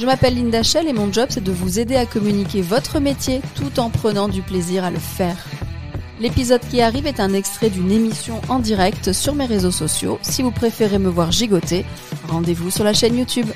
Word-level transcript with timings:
Je 0.00 0.06
m'appelle 0.06 0.34
Linda 0.34 0.64
Shell 0.64 0.88
et 0.88 0.92
mon 0.92 1.12
job 1.12 1.28
c'est 1.30 1.42
de 1.42 1.52
vous 1.52 1.78
aider 1.78 1.94
à 1.94 2.04
communiquer 2.04 2.62
votre 2.62 2.98
métier 2.98 3.40
tout 3.54 3.78
en 3.78 3.90
prenant 3.90 4.28
du 4.28 4.42
plaisir 4.42 4.82
à 4.82 4.90
le 4.90 4.98
faire. 4.98 5.36
L'épisode 6.20 6.62
qui 6.68 6.80
arrive 6.80 7.06
est 7.06 7.20
un 7.20 7.32
extrait 7.32 7.70
d'une 7.70 7.92
émission 7.92 8.40
en 8.48 8.58
direct 8.58 9.12
sur 9.12 9.36
mes 9.36 9.46
réseaux 9.46 9.70
sociaux. 9.70 10.18
Si 10.22 10.42
vous 10.42 10.50
préférez 10.50 10.98
me 10.98 11.08
voir 11.08 11.30
gigoter, 11.30 11.84
rendez-vous 12.28 12.72
sur 12.72 12.82
la 12.82 12.92
chaîne 12.92 13.16
YouTube. 13.16 13.46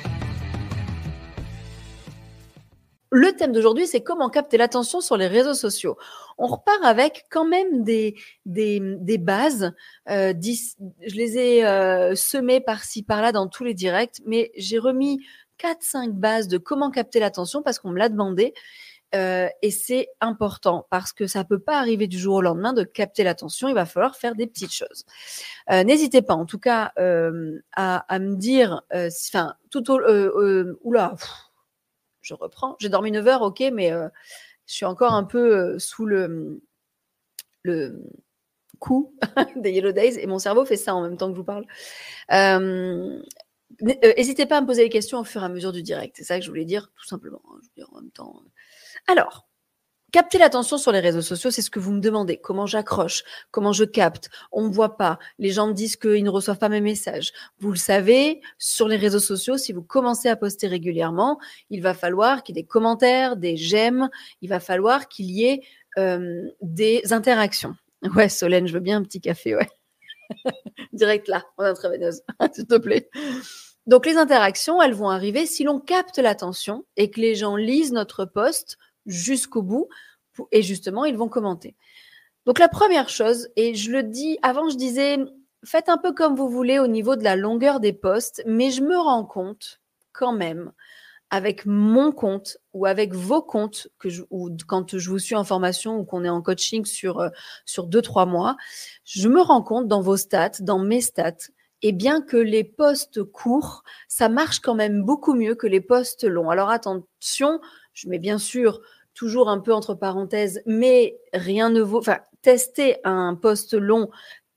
Le 3.11 3.33
thème 3.33 3.51
d'aujourd'hui, 3.51 3.87
c'est 3.87 4.01
comment 4.01 4.29
capter 4.29 4.57
l'attention 4.57 5.01
sur 5.01 5.17
les 5.17 5.27
réseaux 5.27 5.53
sociaux. 5.53 5.97
On 6.37 6.47
repart 6.47 6.83
avec 6.85 7.25
quand 7.29 7.45
même 7.45 7.83
des, 7.83 8.15
des, 8.45 8.79
des 8.81 9.17
bases. 9.17 9.73
Euh, 10.09 10.33
je 10.41 11.15
les 11.15 11.37
ai 11.37 11.65
euh, 11.65 12.15
semées 12.15 12.61
par-ci, 12.61 13.03
par-là 13.03 13.33
dans 13.33 13.47
tous 13.47 13.65
les 13.65 13.73
directs, 13.73 14.21
mais 14.25 14.51
j'ai 14.55 14.77
remis 14.77 15.19
4-5 15.59 16.11
bases 16.11 16.47
de 16.47 16.57
comment 16.57 16.91
capter 16.91 17.19
l'attention 17.19 17.61
parce 17.61 17.79
qu'on 17.79 17.89
me 17.89 17.99
l'a 17.99 18.09
demandé. 18.09 18.53
Euh, 19.15 19.47
et 19.63 19.71
c'est 19.71 20.07
important 20.21 20.85
parce 20.91 21.13
que 21.13 21.25
ça 21.25 21.43
peut 21.43 21.59
pas 21.59 21.79
arriver 21.79 22.07
du 22.07 22.19
jour 22.19 22.35
au 22.35 22.41
lendemain 22.41 22.73
de 22.73 22.83
capter 22.83 23.23
l'attention. 23.23 23.67
Il 23.67 23.73
va 23.73 23.85
falloir 23.85 24.15
faire 24.15 24.35
des 24.35 24.45
petites 24.45 24.73
choses. 24.73 25.05
Euh, 25.71 25.83
N'hésitez 25.83 26.21
pas, 26.21 26.35
en 26.35 26.45
tout 26.45 26.59
cas, 26.59 26.91
euh, 26.99 27.59
à, 27.75 28.19
me 28.19 28.35
dire, 28.35 28.83
enfin, 28.93 29.55
tout 29.71 29.91
au, 29.91 29.99
oula, 30.83 31.15
je 32.21 32.33
reprends. 32.35 32.75
J'ai 32.79 32.89
dormi 32.89 33.11
9 33.11 33.27
heures, 33.27 33.41
ok, 33.41 33.63
mais 33.73 33.89
je 33.89 34.73
suis 34.73 34.85
encore 34.85 35.13
un 35.13 35.23
peu 35.23 35.79
sous 35.79 36.05
le 36.05 36.61
le 37.63 38.01
coup 38.79 39.13
des 39.57 39.71
Yellow 39.71 39.91
Days 39.91 40.17
et 40.17 40.27
mon 40.27 40.39
cerveau 40.39 40.63
fait 40.63 40.77
ça 40.77 40.95
en 40.95 41.01
même 41.01 41.17
temps 41.17 41.27
que 41.27 41.33
je 41.33 41.39
vous 41.39 41.43
parle. 41.43 41.65
N'hésitez 43.81 44.45
pas 44.45 44.57
à 44.57 44.61
me 44.61 44.67
poser 44.67 44.83
des 44.83 44.89
questions 44.89 45.19
au 45.19 45.23
fur 45.23 45.41
et 45.41 45.45
à 45.45 45.49
mesure 45.49 45.71
du 45.71 45.83
direct. 45.83 46.15
C'est 46.17 46.23
ça 46.23 46.37
que 46.37 46.43
je 46.43 46.49
voulais 46.49 46.65
dire, 46.65 46.91
tout 46.95 47.05
simplement. 47.05 47.41
Hein, 47.49 47.59
je 47.61 47.67
veux 47.67 47.73
dire, 47.75 47.89
en 47.93 48.01
même 48.01 48.11
temps. 48.11 48.41
Alors, 49.07 49.47
capter 50.11 50.37
l'attention 50.37 50.77
sur 50.77 50.91
les 50.91 50.99
réseaux 50.99 51.21
sociaux, 51.21 51.51
c'est 51.51 51.61
ce 51.61 51.69
que 51.69 51.79
vous 51.79 51.91
me 51.91 51.99
demandez. 51.99 52.37
Comment 52.37 52.65
j'accroche 52.65 53.23
Comment 53.51 53.71
je 53.71 53.83
capte 53.83 54.29
On 54.51 54.67
ne 54.67 54.73
voit 54.73 54.97
pas. 54.97 55.19
Les 55.37 55.51
gens 55.51 55.67
me 55.67 55.73
disent 55.73 55.95
qu'ils 55.95 56.23
ne 56.23 56.29
reçoivent 56.29 56.57
pas 56.57 56.69
mes 56.69 56.81
messages. 56.81 57.31
Vous 57.59 57.71
le 57.71 57.77
savez, 57.77 58.41
sur 58.57 58.87
les 58.87 58.97
réseaux 58.97 59.19
sociaux, 59.19 59.57
si 59.57 59.71
vous 59.71 59.83
commencez 59.83 60.29
à 60.29 60.35
poster 60.35 60.67
régulièrement, 60.67 61.39
il 61.69 61.81
va 61.81 61.93
falloir 61.93 62.43
qu'il 62.43 62.55
y 62.55 62.59
ait 62.59 62.63
des 62.63 62.67
commentaires, 62.67 63.37
des 63.37 63.55
j'aime. 63.55 64.09
Il 64.41 64.49
va 64.49 64.59
falloir 64.59 65.07
qu'il 65.07 65.29
y 65.31 65.45
ait 65.45 65.61
euh, 65.97 66.49
des 66.61 67.13
interactions. 67.13 67.75
Ouais, 68.15 68.29
Solène, 68.29 68.67
je 68.67 68.73
veux 68.73 68.79
bien 68.79 68.97
un 68.97 69.03
petit 69.03 69.19
café, 69.21 69.55
ouais. 69.55 69.69
Direct 70.93 71.27
là, 71.27 71.43
en 71.57 71.63
intraveineuse, 71.63 72.21
s'il 72.53 72.67
te 72.67 72.77
plaît. 72.77 73.09
Donc 73.85 74.05
les 74.05 74.17
interactions, 74.17 74.81
elles 74.81 74.93
vont 74.93 75.09
arriver 75.09 75.45
si 75.45 75.63
l'on 75.63 75.79
capte 75.79 76.17
l'attention 76.19 76.85
et 76.95 77.09
que 77.09 77.19
les 77.19 77.35
gens 77.35 77.55
lisent 77.55 77.91
notre 77.91 78.25
post 78.25 78.77
jusqu'au 79.05 79.63
bout 79.63 79.87
et 80.51 80.61
justement, 80.61 81.05
ils 81.05 81.17
vont 81.17 81.29
commenter. 81.29 81.75
Donc 82.45 82.59
la 82.59 82.69
première 82.69 83.09
chose, 83.09 83.49
et 83.55 83.75
je 83.75 83.91
le 83.91 84.03
dis, 84.03 84.37
avant 84.41 84.69
je 84.69 84.77
disais, 84.77 85.17
faites 85.65 85.89
un 85.89 85.97
peu 85.97 86.13
comme 86.13 86.35
vous 86.35 86.49
voulez 86.49 86.79
au 86.79 86.87
niveau 86.87 87.15
de 87.15 87.23
la 87.23 87.35
longueur 87.35 87.79
des 87.79 87.93
posts, 87.93 88.41
mais 88.45 88.71
je 88.71 88.81
me 88.81 88.97
rends 88.97 89.25
compte 89.25 89.81
quand 90.13 90.33
même 90.33 90.71
avec 91.29 91.65
mon 91.65 92.11
compte 92.11 92.57
ou 92.73 92.85
avec 92.85 93.13
vos 93.13 93.41
comptes 93.41 93.87
que 93.99 94.09
je, 94.09 94.23
ou 94.31 94.49
quand 94.67 94.97
je 94.97 95.09
vous 95.09 95.19
suis 95.19 95.35
en 95.35 95.43
formation 95.43 95.97
ou 95.97 96.05
qu'on 96.05 96.23
est 96.23 96.29
en 96.29 96.41
coaching 96.41 96.85
sur 96.85 97.19
euh, 97.19 97.29
sur 97.65 97.87
deux 97.87 98.01
trois 98.01 98.25
mois, 98.25 98.57
je 99.03 99.27
me 99.29 99.41
rends 99.41 99.61
compte 99.61 99.87
dans 99.87 100.01
vos 100.01 100.17
stats, 100.17 100.59
dans 100.61 100.79
mes 100.79 101.01
stats, 101.01 101.49
et 101.81 101.91
bien 101.91 102.21
que 102.21 102.37
les 102.37 102.63
postes 102.63 103.23
courts, 103.23 103.83
ça 104.07 104.29
marche 104.29 104.59
quand 104.59 104.75
même 104.75 105.03
beaucoup 105.03 105.33
mieux 105.33 105.55
que 105.55 105.67
les 105.67 105.81
postes 105.81 106.23
longs. 106.23 106.49
Alors 106.49 106.69
attention, 106.69 107.59
je 107.93 108.09
mets 108.09 108.19
bien 108.19 108.37
sûr 108.37 108.81
toujours 109.13 109.49
un 109.49 109.59
peu 109.59 109.73
entre 109.73 109.93
parenthèses, 109.93 110.61
mais 110.65 111.17
rien 111.33 111.69
ne 111.69 111.81
vaut. 111.81 111.99
Enfin, 111.99 112.19
tester 112.41 112.97
un 113.03 113.35
poste 113.35 113.73
long 113.73 114.09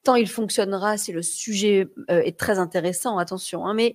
tant 0.05 0.17
il 0.17 0.29
fonctionnera 0.29 0.97
si 0.97 1.13
le 1.13 1.23
sujet 1.23 1.89
euh, 2.11 2.21
est 2.23 2.39
très 2.39 2.59
intéressant. 2.59 3.19
Attention, 3.19 3.67
hein, 3.67 3.75
mais 3.75 3.95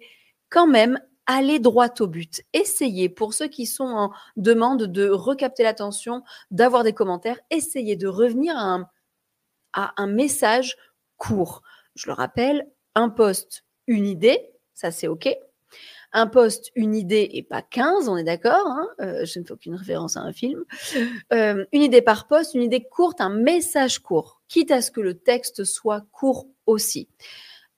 quand 0.50 0.68
même 0.68 1.00
allez 1.28 1.60
droit 1.60 1.90
au 2.00 2.08
but. 2.08 2.42
Essayez, 2.54 3.10
pour 3.10 3.34
ceux 3.34 3.48
qui 3.48 3.66
sont 3.68 3.84
en 3.84 4.12
demande 4.38 4.84
de 4.84 5.10
recapter 5.10 5.62
l'attention, 5.62 6.24
d'avoir 6.50 6.84
des 6.84 6.94
commentaires, 6.94 7.40
essayez 7.52 7.96
de 7.96 8.08
revenir 8.08 8.56
à 8.58 8.88
un, 9.74 10.08
message 10.08 10.78
court. 11.18 11.62
Je 11.96 12.08
le 12.08 12.14
rappelle, 12.14 12.68
un 12.96 13.10
poste, 13.10 13.66
une 13.86 14.08
idée, 14.08 14.50
ça 14.74 14.90
c'est 14.90 15.08
OK. 15.08 15.30
Un 16.14 16.28
poste, 16.28 16.72
une 16.74 16.96
idée 16.96 17.30
et 17.34 17.44
pas 17.44 17.62
15, 17.62 18.08
on 18.08 18.16
est 18.16 18.24
d'accord 18.24 18.66
hein 18.66 18.88
euh, 19.02 19.26
Je 19.26 19.40
ne 19.40 19.46
fais 19.46 19.52
aucune 19.52 19.76
référence 19.76 20.16
à 20.16 20.22
un 20.22 20.32
film. 20.32 20.64
Euh, 21.34 21.66
une 21.74 21.82
idée 21.82 22.02
par 22.02 22.28
poste, 22.28 22.54
une 22.54 22.64
idée 22.64 22.88
courte, 22.90 23.20
un 23.20 23.30
message 23.30 24.00
court, 24.00 24.42
quitte 24.48 24.72
à 24.72 24.82
ce 24.82 24.90
que 24.90 25.02
le 25.02 25.20
texte 25.20 25.66
soit 25.66 26.06
court 26.12 26.48
aussi. 26.66 27.10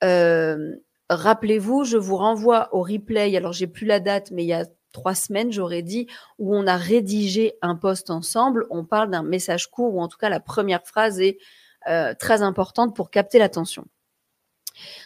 Euh, 0.04 0.76
Rappelez-vous, 1.10 1.84
je 1.84 1.98
vous 1.98 2.18
renvoie 2.18 2.70
au 2.74 2.82
replay. 2.82 3.36
Alors, 3.36 3.54
j'ai 3.54 3.68
plus 3.68 3.86
la 3.86 4.00
date, 4.00 4.32
mais 4.32 4.44
il 4.44 4.48
y 4.48 4.54
a 4.54 4.66
trois 4.92 5.16
semaines, 5.16 5.52
j'aurais 5.52 5.82
dit, 5.82 6.08
où 6.38 6.56
on 6.56 6.68
a 6.68 6.78
rédigé 6.78 7.54
un 7.62 7.76
post 7.76 8.10
ensemble. 8.10 8.66
On 8.70 8.86
parle 8.86 9.10
d'un 9.10 9.24
message 9.24 9.70
court, 9.70 9.96
ou 9.96 10.02
en 10.02 10.08
tout 10.08 10.18
cas, 10.18 10.30
la 10.30 10.40
première 10.40 10.86
phrase 10.86 11.20
est 11.20 11.38
euh, 11.88 12.14
très 12.18 12.42
importante 12.42 12.96
pour 12.96 13.10
capter 13.10 13.40
l'attention. 13.40 13.86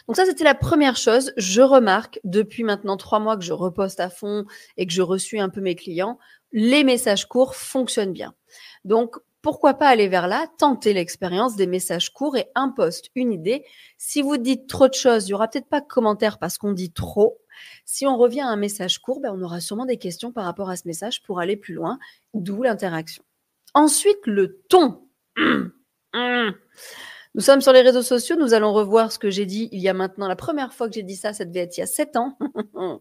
Donc 0.06 0.16
ça, 0.16 0.24
c'était 0.24 0.44
la 0.44 0.54
première 0.54 0.96
chose. 0.96 1.32
Je 1.36 1.62
remarque 1.62 2.20
depuis 2.24 2.64
maintenant 2.64 2.96
trois 2.96 3.18
mois 3.18 3.36
que 3.36 3.44
je 3.44 3.52
reposte 3.52 4.00
à 4.00 4.10
fond 4.10 4.44
et 4.76 4.86
que 4.86 4.92
je 4.92 5.02
reçus 5.02 5.38
un 5.38 5.48
peu 5.48 5.60
mes 5.60 5.74
clients, 5.74 6.18
les 6.52 6.84
messages 6.84 7.26
courts 7.26 7.56
fonctionnent 7.56 8.12
bien. 8.12 8.34
Donc, 8.84 9.16
pourquoi 9.44 9.74
pas 9.74 9.88
aller 9.88 10.08
vers 10.08 10.26
là, 10.26 10.46
tenter 10.56 10.94
l'expérience 10.94 11.54
des 11.54 11.66
messages 11.66 12.10
courts 12.10 12.38
et 12.38 12.48
un 12.54 12.70
post, 12.70 13.10
une 13.14 13.30
idée. 13.30 13.62
Si 13.98 14.22
vous 14.22 14.38
dites 14.38 14.66
trop 14.66 14.88
de 14.88 14.94
choses, 14.94 15.28
il 15.28 15.32
y 15.32 15.34
aura 15.34 15.48
peut-être 15.48 15.68
pas 15.68 15.82
de 15.82 15.86
commentaires 15.86 16.38
parce 16.38 16.56
qu'on 16.56 16.72
dit 16.72 16.92
trop. 16.92 17.36
Si 17.84 18.06
on 18.06 18.16
revient 18.16 18.40
à 18.40 18.48
un 18.48 18.56
message 18.56 19.00
court, 19.00 19.20
ben 19.20 19.34
on 19.36 19.42
aura 19.42 19.60
sûrement 19.60 19.84
des 19.84 19.98
questions 19.98 20.32
par 20.32 20.46
rapport 20.46 20.70
à 20.70 20.76
ce 20.76 20.88
message 20.88 21.22
pour 21.22 21.40
aller 21.40 21.58
plus 21.58 21.74
loin, 21.74 21.98
d'où 22.32 22.62
l'interaction. 22.62 23.22
Ensuite, 23.74 24.26
le 24.26 24.62
ton. 24.70 25.06
Nous 27.34 27.42
sommes 27.42 27.60
sur 27.60 27.72
les 27.74 27.82
réseaux 27.82 28.02
sociaux, 28.02 28.36
nous 28.36 28.54
allons 28.54 28.72
revoir 28.72 29.10
ce 29.10 29.18
que 29.18 29.28
j'ai 29.28 29.44
dit 29.44 29.68
il 29.72 29.80
y 29.80 29.88
a 29.88 29.92
maintenant. 29.92 30.28
La 30.28 30.36
première 30.36 30.72
fois 30.72 30.88
que 30.88 30.94
j'ai 30.94 31.02
dit 31.02 31.16
ça, 31.16 31.32
ça 31.32 31.44
devait 31.44 31.60
être 31.60 31.76
il 31.76 31.80
y 31.80 31.82
a 31.82 31.86
sept 31.86 32.16
ans. 32.16 32.38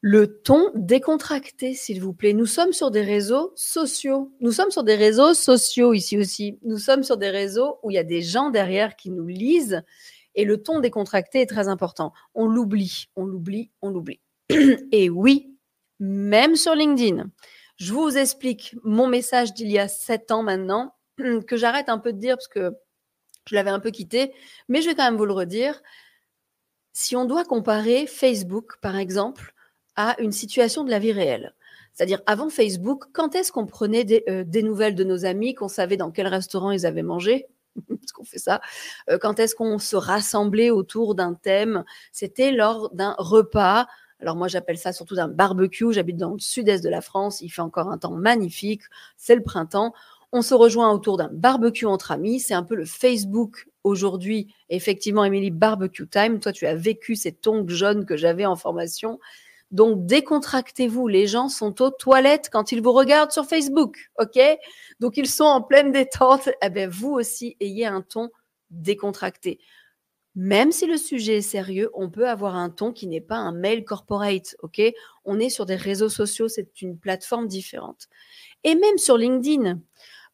le 0.00 0.40
ton 0.40 0.70
décontracté, 0.74 1.74
s'il 1.74 2.00
vous 2.00 2.12
plaît. 2.12 2.32
Nous 2.32 2.46
sommes 2.46 2.72
sur 2.72 2.90
des 2.90 3.00
réseaux 3.00 3.52
sociaux. 3.56 4.32
Nous 4.40 4.52
sommes 4.52 4.70
sur 4.70 4.84
des 4.84 4.94
réseaux 4.94 5.34
sociaux 5.34 5.94
ici 5.94 6.16
aussi. 6.18 6.58
Nous 6.62 6.78
sommes 6.78 7.02
sur 7.02 7.16
des 7.16 7.30
réseaux 7.30 7.78
où 7.82 7.90
il 7.90 7.94
y 7.94 7.98
a 7.98 8.04
des 8.04 8.22
gens 8.22 8.50
derrière 8.50 8.96
qui 8.96 9.10
nous 9.10 9.26
lisent 9.26 9.82
et 10.36 10.44
le 10.44 10.62
ton 10.62 10.80
décontracté 10.80 11.40
est 11.40 11.46
très 11.46 11.66
important. 11.66 12.12
On 12.34 12.46
l'oublie, 12.46 13.08
on 13.16 13.24
l'oublie, 13.24 13.70
on 13.82 13.90
l'oublie. 13.90 14.20
Et 14.92 15.10
oui, 15.10 15.56
même 15.98 16.54
sur 16.54 16.74
LinkedIn, 16.74 17.30
je 17.78 17.92
vous 17.92 18.16
explique 18.16 18.76
mon 18.84 19.08
message 19.08 19.54
d'il 19.54 19.70
y 19.72 19.78
a 19.78 19.88
sept 19.88 20.30
ans 20.30 20.42
maintenant, 20.42 20.94
que 21.46 21.56
j'arrête 21.56 21.88
un 21.88 21.98
peu 21.98 22.12
de 22.12 22.18
dire 22.18 22.36
parce 22.36 22.48
que 22.48 22.74
je 23.48 23.54
l'avais 23.54 23.70
un 23.70 23.80
peu 23.80 23.90
quitté, 23.90 24.32
mais 24.68 24.82
je 24.82 24.88
vais 24.88 24.94
quand 24.94 25.04
même 25.04 25.16
vous 25.16 25.26
le 25.26 25.32
redire. 25.32 25.80
Si 26.92 27.16
on 27.16 27.24
doit 27.24 27.44
comparer 27.44 28.06
Facebook, 28.06 28.78
par 28.80 28.96
exemple, 28.96 29.54
à 29.96 30.20
une 30.20 30.32
situation 30.32 30.84
de 30.84 30.90
la 30.90 30.98
vie 30.98 31.12
réelle. 31.12 31.54
C'est-à-dire, 31.96 32.20
avant 32.26 32.50
Facebook, 32.50 33.04
quand 33.12 33.34
est-ce 33.34 33.50
qu'on 33.50 33.66
prenait 33.66 34.04
des, 34.04 34.22
euh, 34.28 34.44
nouvelles 34.62 34.94
de 34.94 35.04
nos 35.04 35.24
amis, 35.24 35.54
qu'on 35.54 35.68
savait 35.68 35.96
dans 35.96 36.10
quel 36.10 36.26
restaurant 36.26 36.70
ils 36.70 36.84
avaient 36.84 37.02
mangé? 37.02 37.46
Parce 37.88 38.12
qu'on 38.12 38.24
fait 38.24 38.38
ça. 38.38 38.60
Euh, 39.08 39.16
quand 39.18 39.40
est-ce 39.40 39.54
qu'on 39.54 39.78
se 39.78 39.96
rassemblait 39.96 40.70
autour 40.70 41.14
d'un 41.14 41.32
thème? 41.32 41.84
C'était 42.12 42.52
lors 42.52 42.90
d'un 42.90 43.14
repas. 43.16 43.86
Alors 44.20 44.36
moi, 44.36 44.48
j'appelle 44.48 44.76
ça 44.76 44.92
surtout 44.92 45.14
d'un 45.14 45.28
barbecue. 45.28 45.90
J'habite 45.90 46.18
dans 46.18 46.34
le 46.34 46.38
sud-est 46.38 46.84
de 46.84 46.90
la 46.90 47.00
France. 47.00 47.40
Il 47.40 47.48
fait 47.48 47.62
encore 47.62 47.88
un 47.88 47.96
temps 47.96 48.14
magnifique. 48.14 48.82
C'est 49.16 49.34
le 49.34 49.42
printemps. 49.42 49.94
On 50.32 50.42
se 50.42 50.52
rejoint 50.52 50.92
autour 50.92 51.16
d'un 51.16 51.30
barbecue 51.32 51.86
entre 51.86 52.12
amis. 52.12 52.40
C'est 52.40 52.52
un 52.52 52.62
peu 52.62 52.74
le 52.74 52.84
Facebook 52.84 53.68
aujourd'hui. 53.84 54.54
Effectivement, 54.68 55.24
Émilie, 55.24 55.50
barbecue 55.50 56.08
time. 56.08 56.40
Toi, 56.40 56.52
tu 56.52 56.66
as 56.66 56.74
vécu 56.74 57.16
ces 57.16 57.32
tongs 57.32 57.68
jaunes 57.68 58.04
que 58.04 58.18
j'avais 58.18 58.44
en 58.44 58.56
formation. 58.56 59.18
Donc, 59.70 60.06
décontractez-vous. 60.06 61.08
Les 61.08 61.26
gens 61.26 61.48
sont 61.48 61.82
aux 61.82 61.90
toilettes 61.90 62.50
quand 62.52 62.72
ils 62.72 62.82
vous 62.82 62.92
regardent 62.92 63.32
sur 63.32 63.46
Facebook. 63.46 64.10
OK? 64.18 64.38
Donc, 65.00 65.16
ils 65.16 65.28
sont 65.28 65.44
en 65.44 65.62
pleine 65.62 65.92
détente. 65.92 66.48
Eh 66.62 66.70
bien, 66.70 66.88
vous 66.88 67.10
aussi, 67.10 67.56
ayez 67.60 67.86
un 67.86 68.02
ton 68.02 68.30
décontracté. 68.70 69.58
Même 70.34 70.70
si 70.70 70.86
le 70.86 70.98
sujet 70.98 71.38
est 71.38 71.42
sérieux, 71.42 71.90
on 71.94 72.10
peut 72.10 72.28
avoir 72.28 72.56
un 72.56 72.68
ton 72.68 72.92
qui 72.92 73.06
n'est 73.06 73.22
pas 73.22 73.36
un 73.36 73.52
mail 73.52 73.84
corporate, 73.84 74.54
ok? 74.62 74.82
On 75.24 75.40
est 75.40 75.48
sur 75.48 75.64
des 75.64 75.76
réseaux 75.76 76.10
sociaux, 76.10 76.46
c'est 76.46 76.82
une 76.82 76.98
plateforme 76.98 77.48
différente. 77.48 78.08
Et 78.62 78.74
même 78.74 78.98
sur 78.98 79.16
LinkedIn, 79.16 79.80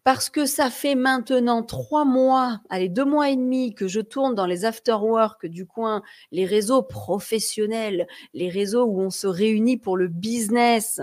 parce 0.05 0.31
que 0.31 0.47
ça 0.47 0.69
fait 0.69 0.95
maintenant 0.95 1.63
trois 1.63 2.05
mois, 2.05 2.61
allez, 2.69 2.89
deux 2.89 3.05
mois 3.05 3.31
et 3.31 3.37
demi 3.37 3.75
que 3.75 3.87
je 3.87 4.01
tourne 4.01 4.35
dans 4.35 4.47
les 4.47 4.65
after-work 4.65 5.47
du 5.47 5.67
coin, 5.67 6.03
les 6.33 6.45
réseaux 6.45 6.83
professionnels, 6.83 8.09
les 8.35 8.49
réseaux 8.49 8.85
où 8.85 9.01
on 9.01 9.11
se 9.11 9.29
réunit 9.29 9.77
pour 9.77 9.97
le 9.97 10.09
business. 10.09 11.01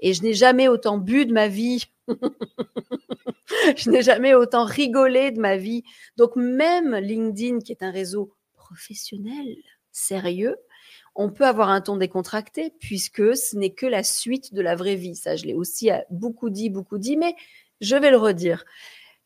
Et 0.00 0.14
je 0.14 0.22
n'ai 0.22 0.32
jamais 0.32 0.66
autant 0.66 0.98
bu 0.98 1.26
de 1.26 1.32
ma 1.32 1.46
vie. 1.46 1.86
je 3.76 3.90
n'ai 3.90 4.02
jamais 4.02 4.34
autant 4.34 4.64
rigolé 4.64 5.30
de 5.30 5.40
ma 5.40 5.56
vie. 5.56 5.84
Donc 6.16 6.34
même 6.34 6.96
LinkedIn, 6.96 7.60
qui 7.60 7.70
est 7.70 7.84
un 7.84 7.92
réseau 7.92 8.34
professionnel, 8.54 9.56
sérieux, 9.92 10.56
on 11.14 11.30
peut 11.30 11.44
avoir 11.44 11.70
un 11.70 11.80
ton 11.80 11.96
décontracté 11.96 12.72
puisque 12.78 13.36
ce 13.36 13.56
n'est 13.56 13.74
que 13.74 13.86
la 13.86 14.02
suite 14.02 14.54
de 14.54 14.62
la 14.62 14.76
vraie 14.76 14.96
vie. 14.96 15.16
Ça, 15.16 15.36
je 15.36 15.44
l'ai 15.44 15.54
aussi 15.54 15.90
euh, 15.90 15.98
beaucoup 16.10 16.50
dit, 16.50 16.70
beaucoup 16.70 16.98
dit, 16.98 17.16
mais 17.16 17.34
je 17.80 17.96
vais 17.96 18.10
le 18.10 18.16
redire. 18.16 18.64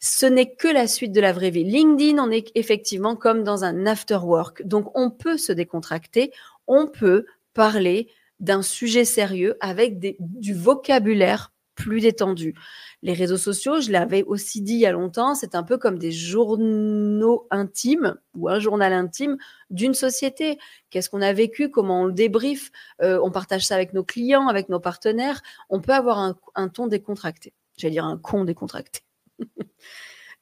Ce 0.01 0.27
n'est 0.27 0.55
que 0.55 0.69
la 0.69 0.87
suite 0.87 1.12
de 1.12 1.21
la 1.21 1.33
vraie 1.33 1.51
vie. 1.51 1.65
LinkedIn, 1.65 2.23
on 2.23 2.31
est 2.31 2.51
effectivement 2.55 3.17
comme 3.17 3.43
dans 3.43 3.65
un 3.65 3.87
after 3.87 4.19
work. 4.23 4.62
Donc, 4.67 4.91
on 4.95 5.11
peut 5.11 5.39
se 5.39 5.53
décontracter, 5.53 6.31
on 6.67 6.87
peut 6.87 7.25
parler 7.55 8.09
d'un 8.41 8.62
sujet 8.62 9.05
sérieux 9.05 9.56
avec 9.61 9.99
du 10.21 10.55
vocabulaire 10.55 11.53
plus 11.75 12.01
détendu. 12.01 12.55
Les 13.03 13.12
réseaux 13.12 13.37
sociaux, 13.37 13.81
je 13.81 13.91
l'avais 13.91 14.23
aussi 14.23 14.62
dit 14.62 14.75
il 14.75 14.81
y 14.81 14.87
a 14.87 14.93
longtemps, 14.93 15.35
c'est 15.35 15.55
un 15.55 15.62
peu 15.62 15.77
comme 15.77 15.99
des 15.99 16.12
journaux 16.12 17.47
intimes 17.51 18.17
ou 18.35 18.49
un 18.49 18.59
journal 18.59 18.93
intime 18.93 19.37
d'une 19.71 19.95
société. 19.95 20.59
Qu'est-ce 20.91 21.11
qu'on 21.11 21.23
a 21.23 21.33
vécu, 21.33 21.71
comment 21.71 22.03
on 22.03 22.05
le 22.06 22.12
débriefe, 22.12 22.71
euh, 23.03 23.19
on 23.23 23.31
partage 23.31 23.67
ça 23.67 23.75
avec 23.75 23.93
nos 23.93 24.05
clients, 24.05 24.49
avec 24.49 24.69
nos 24.69 24.81
partenaires. 24.81 25.43
On 25.69 25.81
peut 25.81 25.93
avoir 25.93 26.19
un, 26.19 26.37
un 26.55 26.69
ton 26.69 26.87
décontracté. 26.87 27.53
J'allais 27.76 27.93
dire 27.93 28.05
un 28.05 28.19
con 28.19 28.44
décontracté. 28.44 29.00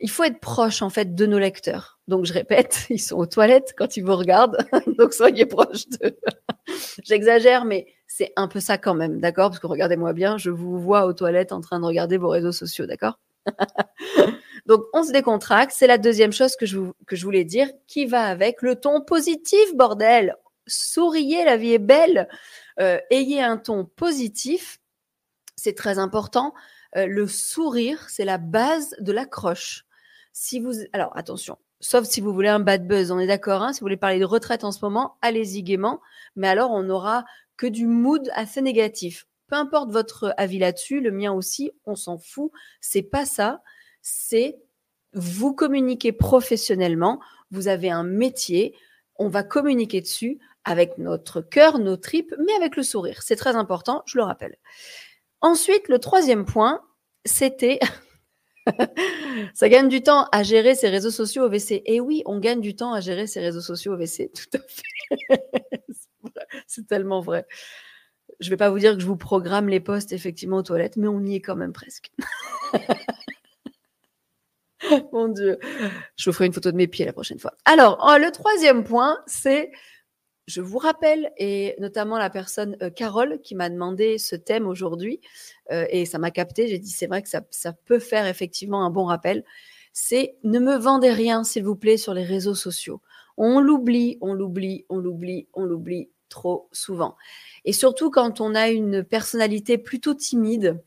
il 0.00 0.10
faut 0.10 0.24
être 0.24 0.40
proche 0.40 0.82
en 0.82 0.90
fait 0.90 1.14
de 1.14 1.26
nos 1.26 1.38
lecteurs. 1.38 2.00
Donc 2.08 2.26
je 2.26 2.32
répète, 2.32 2.86
ils 2.90 2.98
sont 2.98 3.16
aux 3.16 3.26
toilettes 3.26 3.74
quand 3.76 3.96
ils 3.96 4.04
vous 4.04 4.16
regardent, 4.16 4.58
donc 4.98 5.14
soyez 5.14 5.46
proche 5.46 5.88
d'eux. 5.88 6.18
J'exagère, 7.04 7.64
mais 7.64 7.86
c'est 8.06 8.32
un 8.36 8.48
peu 8.48 8.60
ça 8.60 8.78
quand 8.78 8.94
même, 8.94 9.20
d'accord? 9.20 9.50
Parce 9.50 9.60
que 9.60 9.66
regardez-moi 9.66 10.12
bien, 10.12 10.36
je 10.36 10.50
vous 10.50 10.78
vois 10.78 11.06
aux 11.06 11.12
toilettes 11.12 11.52
en 11.52 11.60
train 11.60 11.80
de 11.80 11.86
regarder 11.86 12.18
vos 12.18 12.28
réseaux 12.28 12.52
sociaux, 12.52 12.86
d'accord? 12.86 13.18
Donc 14.66 14.82
on 14.92 15.02
se 15.02 15.12
décontracte, 15.12 15.72
c'est 15.74 15.86
la 15.86 15.98
deuxième 15.98 16.32
chose 16.32 16.56
que 16.56 16.66
je, 16.66 16.78
que 17.06 17.16
je 17.16 17.24
voulais 17.24 17.44
dire, 17.44 17.68
qui 17.86 18.06
va 18.06 18.24
avec? 18.24 18.62
Le 18.62 18.76
ton 18.76 19.00
positif, 19.00 19.74
bordel. 19.74 20.36
Souriez, 20.66 21.44
la 21.44 21.56
vie 21.56 21.72
est 21.72 21.78
belle. 21.78 22.28
Euh, 22.80 22.98
ayez 23.10 23.42
un 23.42 23.56
ton 23.56 23.84
positif, 23.84 24.78
c'est 25.56 25.76
très 25.76 25.98
important. 25.98 26.54
Euh, 26.96 27.06
le 27.06 27.26
sourire, 27.26 28.08
c'est 28.08 28.24
la 28.24 28.38
base 28.38 28.94
de 29.00 29.12
l'accroche. 29.12 29.86
Si 30.32 30.60
vous, 30.60 30.72
alors 30.92 31.16
attention, 31.16 31.58
sauf 31.80 32.04
si 32.06 32.20
vous 32.20 32.32
voulez 32.32 32.48
un 32.48 32.60
bad 32.60 32.86
buzz, 32.86 33.10
on 33.10 33.18
est 33.18 33.26
d'accord. 33.26 33.62
Hein, 33.62 33.72
si 33.72 33.80
vous 33.80 33.84
voulez 33.84 33.96
parler 33.96 34.18
de 34.18 34.24
retraite 34.24 34.64
en 34.64 34.72
ce 34.72 34.84
moment, 34.84 35.16
allez-y 35.22 35.62
gaiement. 35.62 36.00
Mais 36.36 36.48
alors, 36.48 36.70
on 36.70 36.82
n'aura 36.82 37.24
que 37.56 37.66
du 37.66 37.86
mood 37.86 38.30
assez 38.34 38.62
négatif. 38.62 39.26
Peu 39.46 39.56
importe 39.56 39.90
votre 39.90 40.34
avis 40.38 40.58
là-dessus, 40.58 41.00
le 41.00 41.10
mien 41.10 41.32
aussi, 41.32 41.70
on 41.84 41.94
s'en 41.94 42.18
fout. 42.18 42.50
C'est 42.80 43.02
pas 43.02 43.26
ça. 43.26 43.62
C'est 44.00 44.58
vous 45.12 45.54
communiquer 45.54 46.12
professionnellement. 46.12 47.20
Vous 47.50 47.68
avez 47.68 47.90
un 47.90 48.04
métier. 48.04 48.74
On 49.16 49.28
va 49.28 49.42
communiquer 49.42 50.00
dessus 50.00 50.38
avec 50.64 50.96
notre 50.98 51.40
cœur, 51.40 51.78
nos 51.78 51.96
tripes, 51.96 52.34
mais 52.38 52.52
avec 52.54 52.76
le 52.76 52.82
sourire. 52.82 53.22
C'est 53.22 53.36
très 53.36 53.56
important, 53.56 54.02
je 54.06 54.18
le 54.18 54.24
rappelle. 54.24 54.56
Ensuite, 55.42 55.88
le 55.88 55.98
troisième 55.98 56.44
point, 56.44 56.80
c'était 57.24 57.78
ça 59.54 59.68
gagne 59.68 59.88
du 59.88 60.02
temps 60.02 60.26
à 60.32 60.42
gérer 60.42 60.74
ses 60.74 60.88
réseaux 60.88 61.10
sociaux 61.10 61.44
au 61.44 61.48
WC. 61.48 61.82
Et 61.84 62.00
oui, 62.00 62.22
on 62.26 62.38
gagne 62.38 62.60
du 62.60 62.76
temps 62.76 62.92
à 62.92 63.00
gérer 63.00 63.26
ses 63.26 63.40
réseaux 63.40 63.60
sociaux 63.60 63.92
au 63.92 63.96
WC, 63.96 64.30
tout 64.32 64.56
à 64.56 64.60
fait. 64.60 64.82
C'est 66.66 66.86
tellement 66.86 67.20
vrai. 67.20 67.46
Je 68.40 68.46
ne 68.46 68.50
vais 68.50 68.56
pas 68.56 68.70
vous 68.70 68.78
dire 68.78 68.94
que 68.94 69.00
je 69.00 69.06
vous 69.06 69.16
programme 69.16 69.68
les 69.68 69.80
postes 69.80 70.12
effectivement 70.12 70.58
aux 70.58 70.62
toilettes, 70.62 70.96
mais 70.96 71.08
on 71.08 71.24
y 71.24 71.34
est 71.36 71.40
quand 71.40 71.56
même 71.56 71.72
presque. 71.72 72.12
Mon 75.12 75.28
Dieu, 75.28 75.58
je 76.16 76.28
vous 76.28 76.34
ferai 76.34 76.46
une 76.46 76.52
photo 76.52 76.72
de 76.72 76.76
mes 76.76 76.88
pieds 76.88 77.04
la 77.04 77.12
prochaine 77.12 77.38
fois. 77.38 77.52
Alors, 77.64 78.04
oh, 78.04 78.16
le 78.18 78.32
troisième 78.32 78.82
point, 78.84 79.22
c'est 79.26 79.70
je 80.52 80.60
vous 80.60 80.78
rappelle, 80.78 81.32
et 81.38 81.74
notamment 81.78 82.18
la 82.18 82.28
personne 82.28 82.76
euh, 82.82 82.90
Carole 82.90 83.40
qui 83.42 83.54
m'a 83.54 83.70
demandé 83.70 84.18
ce 84.18 84.36
thème 84.36 84.66
aujourd'hui, 84.66 85.20
euh, 85.70 85.86
et 85.88 86.04
ça 86.04 86.18
m'a 86.18 86.30
capté, 86.30 86.68
j'ai 86.68 86.78
dit 86.78 86.90
c'est 86.90 87.06
vrai 87.06 87.22
que 87.22 87.28
ça, 87.28 87.42
ça, 87.50 87.72
peut 87.72 87.98
faire 87.98 88.26
effectivement 88.26 88.84
un 88.84 88.90
bon 88.90 89.04
rappel, 89.04 89.44
c'est 89.94 90.36
ne 90.44 90.58
me 90.58 90.76
vendez 90.76 91.10
rien 91.10 91.42
s'il 91.42 91.64
vous 91.64 91.76
plaît 91.76 91.96
sur 91.96 92.12
les 92.12 92.24
réseaux 92.24 92.54
sociaux. 92.54 93.00
On 93.38 93.60
l'oublie, 93.60 94.18
on 94.20 94.34
l'oublie, 94.34 94.84
on 94.90 94.98
l'oublie, 94.98 95.48
on 95.54 95.64
l'oublie 95.64 96.10
trop 96.28 96.68
souvent. 96.70 97.16
Et 97.64 97.72
surtout 97.72 98.10
quand 98.10 98.42
on 98.42 98.54
a 98.54 98.68
une 98.68 99.02
personnalité 99.02 99.78
plutôt 99.78 100.14
timide 100.14 100.82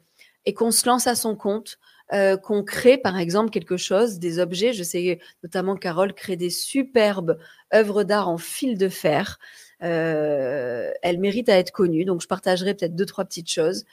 et 0.45 0.53
qu'on 0.53 0.71
se 0.71 0.87
lance 0.87 1.07
à 1.07 1.15
son 1.15 1.35
compte, 1.35 1.79
euh, 2.13 2.37
qu'on 2.37 2.63
crée 2.63 2.99
par 2.99 3.17
exemple 3.17 3.49
quelque 3.49 3.77
chose, 3.77 4.19
des 4.19 4.37
objets. 4.37 4.73
Je 4.73 4.83
sais 4.83 5.19
notamment 5.43 5.75
Carole 5.75 6.13
crée 6.13 6.35
des 6.35 6.51
superbes 6.51 7.39
œuvres 7.73 8.03
d'art 8.03 8.29
en 8.29 8.37
fil 8.37 8.77
de 8.77 8.89
fer. 8.89 9.39
Euh, 9.81 10.91
elle 11.01 11.19
mérite 11.19 11.49
à 11.49 11.57
être 11.57 11.71
connue, 11.71 12.05
donc 12.05 12.21
je 12.21 12.27
partagerai 12.27 12.75
peut-être 12.75 12.95
deux 12.95 13.07
trois 13.07 13.25
petites 13.25 13.49
choses. 13.49 13.85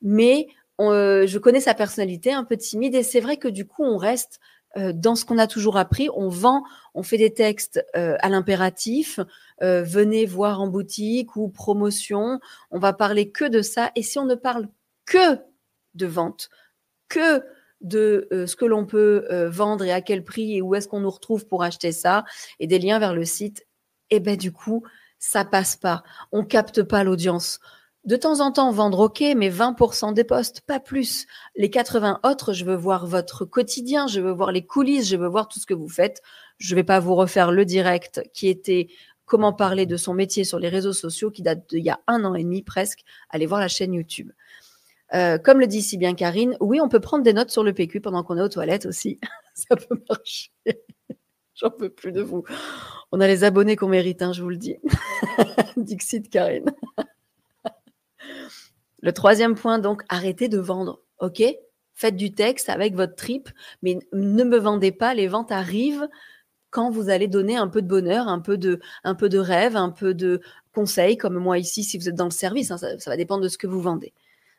Mais 0.00 0.48
euh, 0.80 1.26
je 1.26 1.38
connais 1.38 1.60
sa 1.60 1.74
personnalité 1.74 2.32
un 2.32 2.44
peu 2.44 2.56
timide 2.56 2.94
et 2.94 3.02
c'est 3.02 3.20
vrai 3.20 3.36
que 3.36 3.48
du 3.48 3.66
coup 3.66 3.84
on 3.84 3.98
reste 3.98 4.40
dans 4.76 5.16
ce 5.16 5.24
qu'on 5.24 5.38
a 5.38 5.46
toujours 5.46 5.76
appris. 5.76 6.08
On 6.14 6.28
vend, 6.28 6.62
on 6.94 7.02
fait 7.02 7.16
des 7.16 7.34
textes 7.34 7.84
à 7.94 8.28
l'impératif. 8.28 9.18
venez 9.60 10.24
voir 10.24 10.60
en 10.60 10.68
boutique 10.68 11.36
ou 11.36 11.48
promotion. 11.48 12.38
On 12.70 12.78
va 12.78 12.92
parler 12.92 13.30
que 13.30 13.46
de 13.46 13.60
ça. 13.60 13.90
Et 13.96 14.02
si 14.02 14.18
on 14.18 14.26
ne 14.26 14.36
parle 14.36 14.68
que 15.04 15.38
de 15.94 16.06
vente, 16.06 16.50
que 17.08 17.42
de 17.80 18.28
euh, 18.32 18.46
ce 18.46 18.56
que 18.56 18.64
l'on 18.64 18.86
peut 18.86 19.26
euh, 19.30 19.48
vendre 19.48 19.84
et 19.84 19.92
à 19.92 20.00
quel 20.00 20.24
prix 20.24 20.56
et 20.56 20.62
où 20.62 20.74
est-ce 20.74 20.88
qu'on 20.88 21.00
nous 21.00 21.10
retrouve 21.10 21.46
pour 21.46 21.62
acheter 21.62 21.92
ça 21.92 22.24
et 22.58 22.66
des 22.66 22.78
liens 22.78 22.98
vers 22.98 23.14
le 23.14 23.24
site, 23.24 23.66
eh 24.10 24.20
ben 24.20 24.36
du 24.36 24.52
coup, 24.52 24.82
ça 25.18 25.44
passe 25.44 25.76
pas. 25.76 26.02
On 26.32 26.44
capte 26.44 26.82
pas 26.82 27.04
l'audience. 27.04 27.60
De 28.04 28.16
temps 28.16 28.40
en 28.40 28.52
temps, 28.52 28.70
vendre 28.70 29.00
OK, 29.00 29.22
mais 29.36 29.50
20% 29.50 30.14
des 30.14 30.24
postes, 30.24 30.62
pas 30.62 30.80
plus. 30.80 31.26
Les 31.56 31.68
80 31.68 32.20
autres, 32.24 32.52
je 32.52 32.64
veux 32.64 32.76
voir 32.76 33.06
votre 33.06 33.44
quotidien, 33.44 34.06
je 34.06 34.20
veux 34.20 34.30
voir 34.30 34.50
les 34.50 34.64
coulisses, 34.64 35.08
je 35.08 35.16
veux 35.16 35.28
voir 35.28 35.48
tout 35.48 35.58
ce 35.58 35.66
que 35.66 35.74
vous 35.74 35.88
faites. 35.88 36.22
Je 36.56 36.74
vais 36.74 36.84
pas 36.84 37.00
vous 37.00 37.14
refaire 37.14 37.52
le 37.52 37.64
direct 37.64 38.22
qui 38.32 38.48
était 38.48 38.88
comment 39.26 39.52
parler 39.52 39.84
de 39.84 39.96
son 39.96 40.14
métier 40.14 40.44
sur 40.44 40.58
les 40.58 40.68
réseaux 40.70 40.92
sociaux 40.94 41.30
qui 41.30 41.42
date 41.42 41.68
d'il 41.68 41.84
y 41.84 41.90
a 41.90 42.00
un 42.06 42.24
an 42.24 42.34
et 42.34 42.42
demi 42.42 42.62
presque. 42.62 43.00
Allez 43.28 43.46
voir 43.46 43.60
la 43.60 43.68
chaîne 43.68 43.92
YouTube. 43.92 44.32
Euh, 45.14 45.38
comme 45.38 45.60
le 45.60 45.66
dit 45.66 45.82
si 45.82 45.96
bien 45.96 46.14
Karine, 46.14 46.56
oui, 46.60 46.80
on 46.80 46.88
peut 46.88 47.00
prendre 47.00 47.24
des 47.24 47.32
notes 47.32 47.50
sur 47.50 47.64
le 47.64 47.72
PQ 47.72 48.00
pendant 48.00 48.22
qu'on 48.22 48.36
est 48.36 48.42
aux 48.42 48.48
toilettes 48.48 48.86
aussi. 48.86 49.18
Ça 49.54 49.76
peut 49.76 50.00
marcher. 50.08 50.50
J'en 51.54 51.70
peux 51.70 51.90
plus 51.90 52.12
de 52.12 52.22
vous. 52.22 52.44
On 53.10 53.20
a 53.20 53.26
les 53.26 53.42
abonnés 53.42 53.74
qu'on 53.74 53.88
mérite, 53.88 54.22
hein, 54.22 54.32
je 54.32 54.42
vous 54.42 54.50
le 54.50 54.56
dis. 54.56 54.76
Dixit 55.76 56.28
Karine. 56.30 56.70
le 59.00 59.12
troisième 59.12 59.54
point, 59.54 59.78
donc, 59.78 60.02
arrêtez 60.08 60.48
de 60.48 60.58
vendre. 60.58 61.00
OK? 61.20 61.42
Faites 61.94 62.16
du 62.16 62.32
texte 62.32 62.68
avec 62.68 62.94
votre 62.94 63.16
trip, 63.16 63.48
mais 63.82 63.98
ne 64.12 64.44
me 64.44 64.56
vendez 64.56 64.92
pas. 64.92 65.14
Les 65.14 65.26
ventes 65.26 65.50
arrivent 65.50 66.08
quand 66.70 66.90
vous 66.90 67.08
allez 67.08 67.26
donner 67.26 67.56
un 67.56 67.66
peu 67.66 67.82
de 67.82 67.88
bonheur, 67.88 68.28
un 68.28 68.40
peu 68.40 68.56
de, 68.56 68.78
rêve, 69.38 69.74
un 69.74 69.90
peu 69.90 70.14
de 70.14 70.40
conseils, 70.72 71.16
comme 71.16 71.38
moi 71.38 71.58
ici, 71.58 71.82
si 71.82 71.98
vous 71.98 72.08
êtes 72.08 72.14
dans 72.14 72.24
le 72.24 72.30
service. 72.30 72.70
Hein, 72.70 72.78
ça 72.78 72.96
va 73.06 73.16
dépendre 73.16 73.42
de 73.42 73.48
ce 73.48 73.58
que 73.58 73.66
vous 73.66 73.80
vendez. 73.80 74.12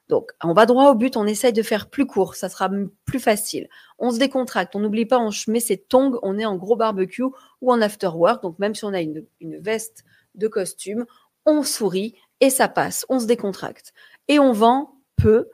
Donc, 0.09 0.31
on 0.43 0.53
va 0.53 0.65
droit 0.65 0.89
au 0.89 0.95
but, 0.95 1.15
on 1.17 1.27
essaye 1.27 1.53
de 1.53 1.61
faire 1.61 1.87
plus 1.87 2.07
court, 2.07 2.33
ça 2.33 2.49
sera 2.49 2.69
plus 3.05 3.19
facile. 3.19 3.69
On 3.99 4.09
se 4.09 4.17
décontracte, 4.17 4.75
on 4.75 4.79
n'oublie 4.79 5.05
pas, 5.05 5.19
on 5.19 5.29
met 5.47 5.59
ses 5.59 5.77
tongs, 5.77 6.17
on 6.23 6.39
est 6.39 6.45
en 6.45 6.57
gros 6.57 6.75
barbecue 6.75 7.23
ou 7.61 7.71
en 7.71 7.79
after 7.79 8.09
work. 8.15 8.41
Donc, 8.41 8.57
même 8.57 8.73
si 8.73 8.85
on 8.85 8.93
a 8.93 9.01
une, 9.01 9.23
veste 9.39 10.03
de 10.33 10.47
costume, 10.47 11.05
on 11.45 11.61
sourit 11.61 12.15
et 12.41 12.49
ça 12.49 12.67
passe, 12.67 13.05
on 13.07 13.19
se 13.19 13.27
décontracte. 13.27 13.93
Et 14.27 14.39
on 14.39 14.51
vend 14.51 14.95
peu, 15.15 15.47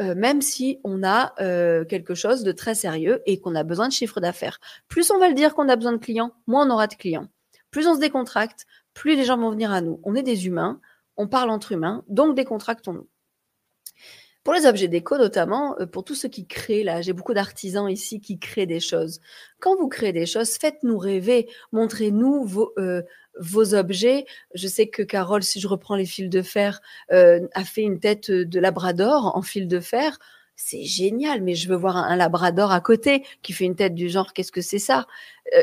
euh, 0.00 0.14
même 0.14 0.42
si 0.42 0.78
on 0.84 1.02
a 1.02 1.32
euh, 1.40 1.86
quelque 1.86 2.14
chose 2.14 2.42
de 2.42 2.52
très 2.52 2.74
sérieux 2.74 3.22
et 3.24 3.40
qu'on 3.40 3.54
a 3.54 3.62
besoin 3.62 3.88
de 3.88 3.92
chiffre 3.92 4.20
d'affaires. 4.20 4.58
Plus 4.88 5.10
on 5.10 5.18
va 5.18 5.28
le 5.28 5.34
dire 5.34 5.54
qu'on 5.54 5.70
a 5.70 5.76
besoin 5.76 5.92
de 5.92 5.98
clients, 5.98 6.32
moins 6.46 6.66
on 6.66 6.70
aura 6.70 6.86
de 6.86 6.94
clients. 6.94 7.28
Plus 7.70 7.86
on 7.86 7.94
se 7.94 8.00
décontracte, 8.00 8.66
plus 8.92 9.16
les 9.16 9.24
gens 9.24 9.38
vont 9.38 9.50
venir 9.50 9.72
à 9.72 9.80
nous. 9.80 10.00
On 10.04 10.14
est 10.14 10.22
des 10.22 10.46
humains, 10.46 10.80
on 11.16 11.28
parle 11.28 11.48
entre 11.48 11.72
humains, 11.72 12.04
donc 12.08 12.36
décontractons-nous. 12.36 13.08
Pour 14.44 14.54
les 14.54 14.66
objets 14.66 14.88
déco, 14.88 15.16
notamment, 15.18 15.76
euh, 15.78 15.86
pour 15.86 16.02
tous 16.02 16.16
ceux 16.16 16.28
qui 16.28 16.46
créent, 16.46 16.82
là, 16.82 17.00
j'ai 17.00 17.12
beaucoup 17.12 17.34
d'artisans 17.34 17.88
ici 17.88 18.20
qui 18.20 18.40
créent 18.40 18.66
des 18.66 18.80
choses. 18.80 19.20
Quand 19.60 19.76
vous 19.76 19.88
créez 19.88 20.12
des 20.12 20.26
choses, 20.26 20.56
faites-nous 20.56 20.98
rêver, 20.98 21.48
montrez-nous 21.70 22.44
vos, 22.44 22.72
euh, 22.76 23.02
vos 23.38 23.74
objets. 23.74 24.26
Je 24.54 24.66
sais 24.66 24.88
que 24.88 25.04
Carole, 25.04 25.44
si 25.44 25.60
je 25.60 25.68
reprends 25.68 25.94
les 25.94 26.06
fils 26.06 26.28
de 26.28 26.42
fer, 26.42 26.80
euh, 27.12 27.46
a 27.54 27.62
fait 27.62 27.82
une 27.82 28.00
tête 28.00 28.32
de 28.32 28.60
labrador 28.60 29.36
en 29.36 29.42
fil 29.42 29.68
de 29.68 29.78
fer. 29.78 30.18
C'est 30.56 30.82
génial, 30.82 31.40
mais 31.40 31.54
je 31.54 31.68
veux 31.68 31.76
voir 31.76 31.96
un, 31.96 32.16
labrador 32.16 32.72
à 32.72 32.80
côté 32.80 33.24
qui 33.42 33.52
fait 33.52 33.64
une 33.64 33.76
tête 33.76 33.94
du 33.94 34.08
genre, 34.08 34.32
qu'est-ce 34.32 34.52
que 34.52 34.60
c'est 34.60 34.78
ça? 34.78 35.06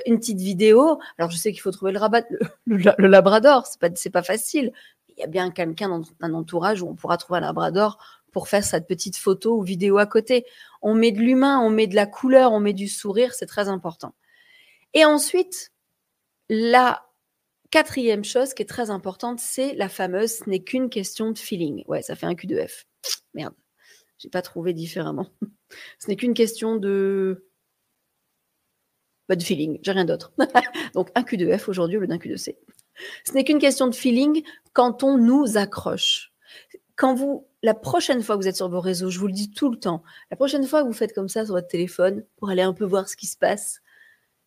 Une 0.05 0.17
petite 0.19 0.39
vidéo. 0.39 0.99
Alors, 1.17 1.31
je 1.31 1.37
sais 1.37 1.51
qu'il 1.51 1.61
faut 1.61 1.71
trouver 1.71 1.91
le, 1.91 1.99
rabat, 1.99 2.23
le, 2.65 3.07
labrador, 3.07 3.67
c'est 3.67 3.79
pas, 3.79 3.89
c'est 3.95 4.09
pas 4.09 4.23
facile. 4.23 4.71
Il 5.09 5.21
y 5.21 5.23
a 5.23 5.27
bien 5.27 5.51
quelqu'un 5.51 5.89
dans 5.89 6.01
un 6.21 6.33
entourage 6.33 6.81
où 6.81 6.87
on 6.87 6.95
pourra 6.95 7.17
trouver 7.17 7.37
un 7.37 7.41
labrador 7.41 7.97
pour 8.31 8.47
faire 8.47 8.63
cette 8.63 8.87
petite 8.87 9.17
photo 9.17 9.57
ou 9.57 9.61
vidéo 9.61 9.97
à 9.97 10.05
côté. 10.05 10.45
On 10.81 10.95
met 10.95 11.11
de 11.11 11.19
l'humain, 11.19 11.59
on 11.59 11.69
met 11.69 11.87
de 11.87 11.95
la 11.95 12.05
couleur, 12.05 12.51
on 12.53 12.59
met 12.59 12.73
du 12.73 12.87
sourire, 12.87 13.33
c'est 13.33 13.45
très 13.45 13.69
important. 13.69 14.13
Et 14.93 15.05
ensuite, 15.05 15.71
la 16.49 17.05
quatrième 17.71 18.23
chose 18.23 18.53
qui 18.53 18.63
est 18.63 18.69
très 18.69 18.89
importante, 18.89 19.39
c'est 19.39 19.73
la 19.75 19.89
fameuse 19.89 20.37
ce 20.37 20.49
n'est 20.49 20.63
qu'une 20.63 20.89
question 20.89 21.31
de 21.31 21.37
feeling. 21.37 21.83
Ouais, 21.87 22.01
ça 22.01 22.15
fait 22.15 22.25
un 22.25 22.33
Q2F. 22.33 22.85
Merde, 23.33 23.53
j'ai 24.17 24.29
pas 24.29 24.41
trouvé 24.41 24.73
différemment. 24.73 25.27
ce 25.99 26.07
n'est 26.07 26.15
qu'une 26.15 26.33
question 26.33 26.77
de 26.77 27.45
pas 29.27 29.35
de 29.35 29.43
feeling, 29.43 29.77
j'ai 29.83 29.91
rien 29.91 30.05
d'autre. 30.05 30.33
Donc 30.95 31.09
un 31.13 31.21
Q2F 31.21 31.69
aujourd'hui 31.69 31.97
au 31.97 31.99
lieu 31.99 32.07
d'un 32.07 32.17
Q2C. 32.17 32.55
Ce 33.25 33.33
n'est 33.33 33.43
qu'une 33.43 33.59
question 33.59 33.87
de 33.87 33.95
feeling 33.95 34.43
quand 34.73 35.03
on 35.03 35.17
nous 35.17 35.57
accroche. 35.57 36.33
Quand 36.99 37.15
vous 37.15 37.47
la 37.63 37.73
prochaine 37.73 38.21
fois 38.21 38.35
que 38.35 38.41
vous 38.41 38.47
êtes 38.49 38.57
sur 38.57 38.67
vos 38.67 38.81
réseaux, 38.81 39.09
je 39.09 39.19
vous 39.19 39.27
le 39.27 39.33
dis 39.33 39.49
tout 39.51 39.71
le 39.71 39.79
temps, 39.79 40.03
la 40.31 40.35
prochaine 40.35 40.65
fois 40.65 40.81
que 40.81 40.87
vous 40.87 40.93
faites 40.93 41.15
comme 41.15 41.29
ça 41.29 41.45
sur 41.45 41.53
votre 41.53 41.69
téléphone 41.69 42.25
pour 42.35 42.49
aller 42.49 42.61
un 42.61 42.73
peu 42.73 42.83
voir 42.83 43.07
ce 43.07 43.15
qui 43.15 43.25
se 43.25 43.37
passe, 43.37 43.81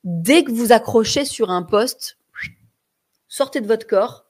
dès 0.05 0.45
que 0.45 0.53
vous 0.53 0.71
accrochez 0.71 1.25
sur 1.25 1.49
un 1.49 1.63
poste, 1.63 2.19
sortez 3.27 3.63
de 3.63 3.67
votre 3.67 3.87
corps, 3.87 4.27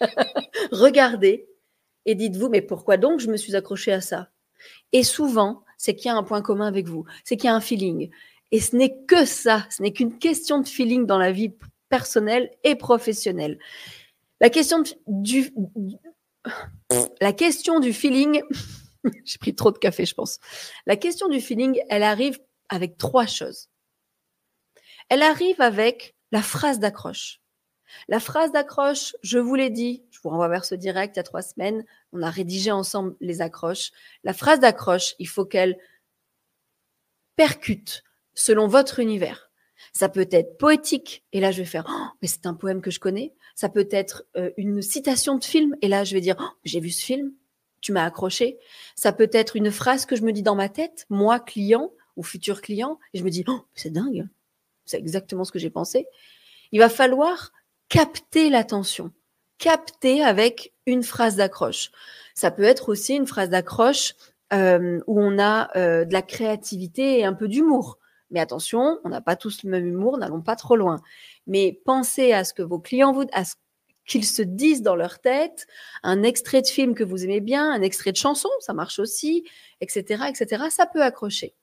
regardez 0.72 1.48
et 2.04 2.14
dites-vous, 2.14 2.50
mais 2.50 2.60
pourquoi 2.60 2.98
donc 2.98 3.18
je 3.20 3.30
me 3.30 3.38
suis 3.38 3.56
accroché 3.56 3.92
à 3.92 4.02
ça? 4.02 4.28
Et 4.92 5.02
souvent, 5.02 5.64
c'est 5.78 5.94
qu'il 5.94 6.08
y 6.08 6.10
a 6.10 6.16
un 6.16 6.24
point 6.24 6.42
commun 6.42 6.66
avec 6.66 6.86
vous, 6.86 7.06
c'est 7.24 7.38
qu'il 7.38 7.48
y 7.48 7.50
a 7.50 7.56
un 7.56 7.62
feeling. 7.62 8.10
Et 8.50 8.60
ce 8.60 8.76
n'est 8.76 8.94
que 9.06 9.24
ça, 9.24 9.66
ce 9.70 9.82
n'est 9.82 9.94
qu'une 9.94 10.18
question 10.18 10.60
de 10.60 10.68
feeling 10.68 11.06
dans 11.06 11.18
la 11.18 11.32
vie 11.32 11.54
personnelle 11.88 12.50
et 12.62 12.74
professionnelle. 12.74 13.58
La 14.42 14.50
question 14.50 14.82
du, 15.06 15.50
la 17.20 17.32
question 17.32 17.80
du 17.80 17.92
feeling, 17.92 18.42
j'ai 19.24 19.38
pris 19.38 19.54
trop 19.54 19.70
de 19.70 19.78
café, 19.78 20.04
je 20.04 20.14
pense. 20.14 20.38
La 20.86 20.96
question 20.96 21.28
du 21.28 21.40
feeling, 21.40 21.80
elle 21.88 22.02
arrive 22.02 22.38
avec 22.68 22.96
trois 22.96 23.26
choses. 23.26 23.68
Elle 25.08 25.22
arrive 25.22 25.60
avec 25.60 26.14
la 26.30 26.42
phrase 26.42 26.78
d'accroche. 26.78 27.40
La 28.08 28.20
phrase 28.20 28.52
d'accroche, 28.52 29.14
je 29.22 29.38
vous 29.38 29.54
l'ai 29.54 29.70
dit, 29.70 30.04
je 30.10 30.18
vous 30.22 30.30
renvoie 30.30 30.48
vers 30.48 30.64
ce 30.64 30.74
direct 30.74 31.16
il 31.16 31.18
y 31.18 31.20
a 31.20 31.24
trois 31.24 31.42
semaines, 31.42 31.84
on 32.12 32.22
a 32.22 32.30
rédigé 32.30 32.70
ensemble 32.70 33.14
les 33.20 33.42
accroches. 33.42 33.90
La 34.24 34.32
phrase 34.32 34.60
d'accroche, 34.60 35.14
il 35.18 35.28
faut 35.28 35.44
qu'elle 35.44 35.76
percute 37.36 38.02
selon 38.34 38.66
votre 38.66 38.98
univers. 38.98 39.51
Ça 39.92 40.08
peut 40.08 40.28
être 40.30 40.58
poétique, 40.58 41.24
et 41.32 41.40
là 41.40 41.50
je 41.50 41.58
vais 41.58 41.66
faire, 41.66 41.86
oh, 41.88 42.06
mais 42.20 42.28
c'est 42.28 42.46
un 42.46 42.54
poème 42.54 42.80
que 42.80 42.90
je 42.90 43.00
connais. 43.00 43.34
Ça 43.54 43.68
peut 43.68 43.88
être 43.90 44.24
euh, 44.36 44.50
une 44.56 44.82
citation 44.82 45.36
de 45.36 45.44
film, 45.44 45.76
et 45.82 45.88
là 45.88 46.04
je 46.04 46.14
vais 46.14 46.20
dire, 46.20 46.36
oh, 46.40 46.58
j'ai 46.64 46.80
vu 46.80 46.90
ce 46.90 47.04
film, 47.04 47.32
tu 47.80 47.92
m'as 47.92 48.04
accroché. 48.04 48.58
Ça 48.94 49.12
peut 49.12 49.30
être 49.32 49.56
une 49.56 49.70
phrase 49.70 50.06
que 50.06 50.16
je 50.16 50.22
me 50.22 50.32
dis 50.32 50.42
dans 50.42 50.54
ma 50.54 50.68
tête, 50.68 51.06
moi 51.10 51.40
client 51.40 51.92
ou 52.16 52.22
futur 52.22 52.60
client, 52.62 52.98
et 53.12 53.18
je 53.18 53.24
me 53.24 53.30
dis, 53.30 53.44
oh, 53.48 53.60
c'est 53.74 53.92
dingue, 53.92 54.28
c'est 54.84 54.98
exactement 54.98 55.44
ce 55.44 55.52
que 55.52 55.58
j'ai 55.58 55.70
pensé. 55.70 56.06
Il 56.72 56.78
va 56.78 56.88
falloir 56.88 57.52
capter 57.88 58.48
l'attention, 58.48 59.12
capter 59.58 60.22
avec 60.22 60.72
une 60.86 61.02
phrase 61.02 61.36
d'accroche. 61.36 61.90
Ça 62.34 62.50
peut 62.50 62.62
être 62.62 62.88
aussi 62.88 63.14
une 63.14 63.26
phrase 63.26 63.50
d'accroche 63.50 64.14
euh, 64.52 65.00
où 65.06 65.20
on 65.20 65.38
a 65.38 65.70
euh, 65.76 66.04
de 66.04 66.12
la 66.12 66.22
créativité 66.22 67.18
et 67.18 67.24
un 67.24 67.34
peu 67.34 67.48
d'humour. 67.48 67.98
Mais 68.32 68.40
attention, 68.40 68.98
on 69.04 69.10
n'a 69.10 69.20
pas 69.20 69.36
tous 69.36 69.62
le 69.62 69.70
même 69.70 69.86
humour, 69.86 70.18
n'allons 70.18 70.40
pas 70.42 70.56
trop 70.56 70.74
loin. 70.74 71.00
Mais 71.46 71.80
pensez 71.84 72.32
à 72.32 72.44
ce 72.44 72.54
que 72.54 72.62
vos 72.62 72.80
clients 72.80 73.12
vous, 73.12 73.26
à 73.32 73.44
ce 73.44 73.54
qu'ils 74.06 74.24
se 74.24 74.42
disent 74.42 74.82
dans 74.82 74.96
leur 74.96 75.20
tête, 75.20 75.66
un 76.02 76.22
extrait 76.22 76.62
de 76.62 76.66
film 76.66 76.94
que 76.94 77.04
vous 77.04 77.24
aimez 77.24 77.40
bien, 77.40 77.70
un 77.70 77.82
extrait 77.82 78.10
de 78.10 78.16
chanson, 78.16 78.48
ça 78.60 78.72
marche 78.72 78.98
aussi, 78.98 79.44
etc., 79.80 80.24
etc. 80.28 80.64
Ça 80.70 80.86
peut 80.86 81.02
accrocher. 81.02 81.54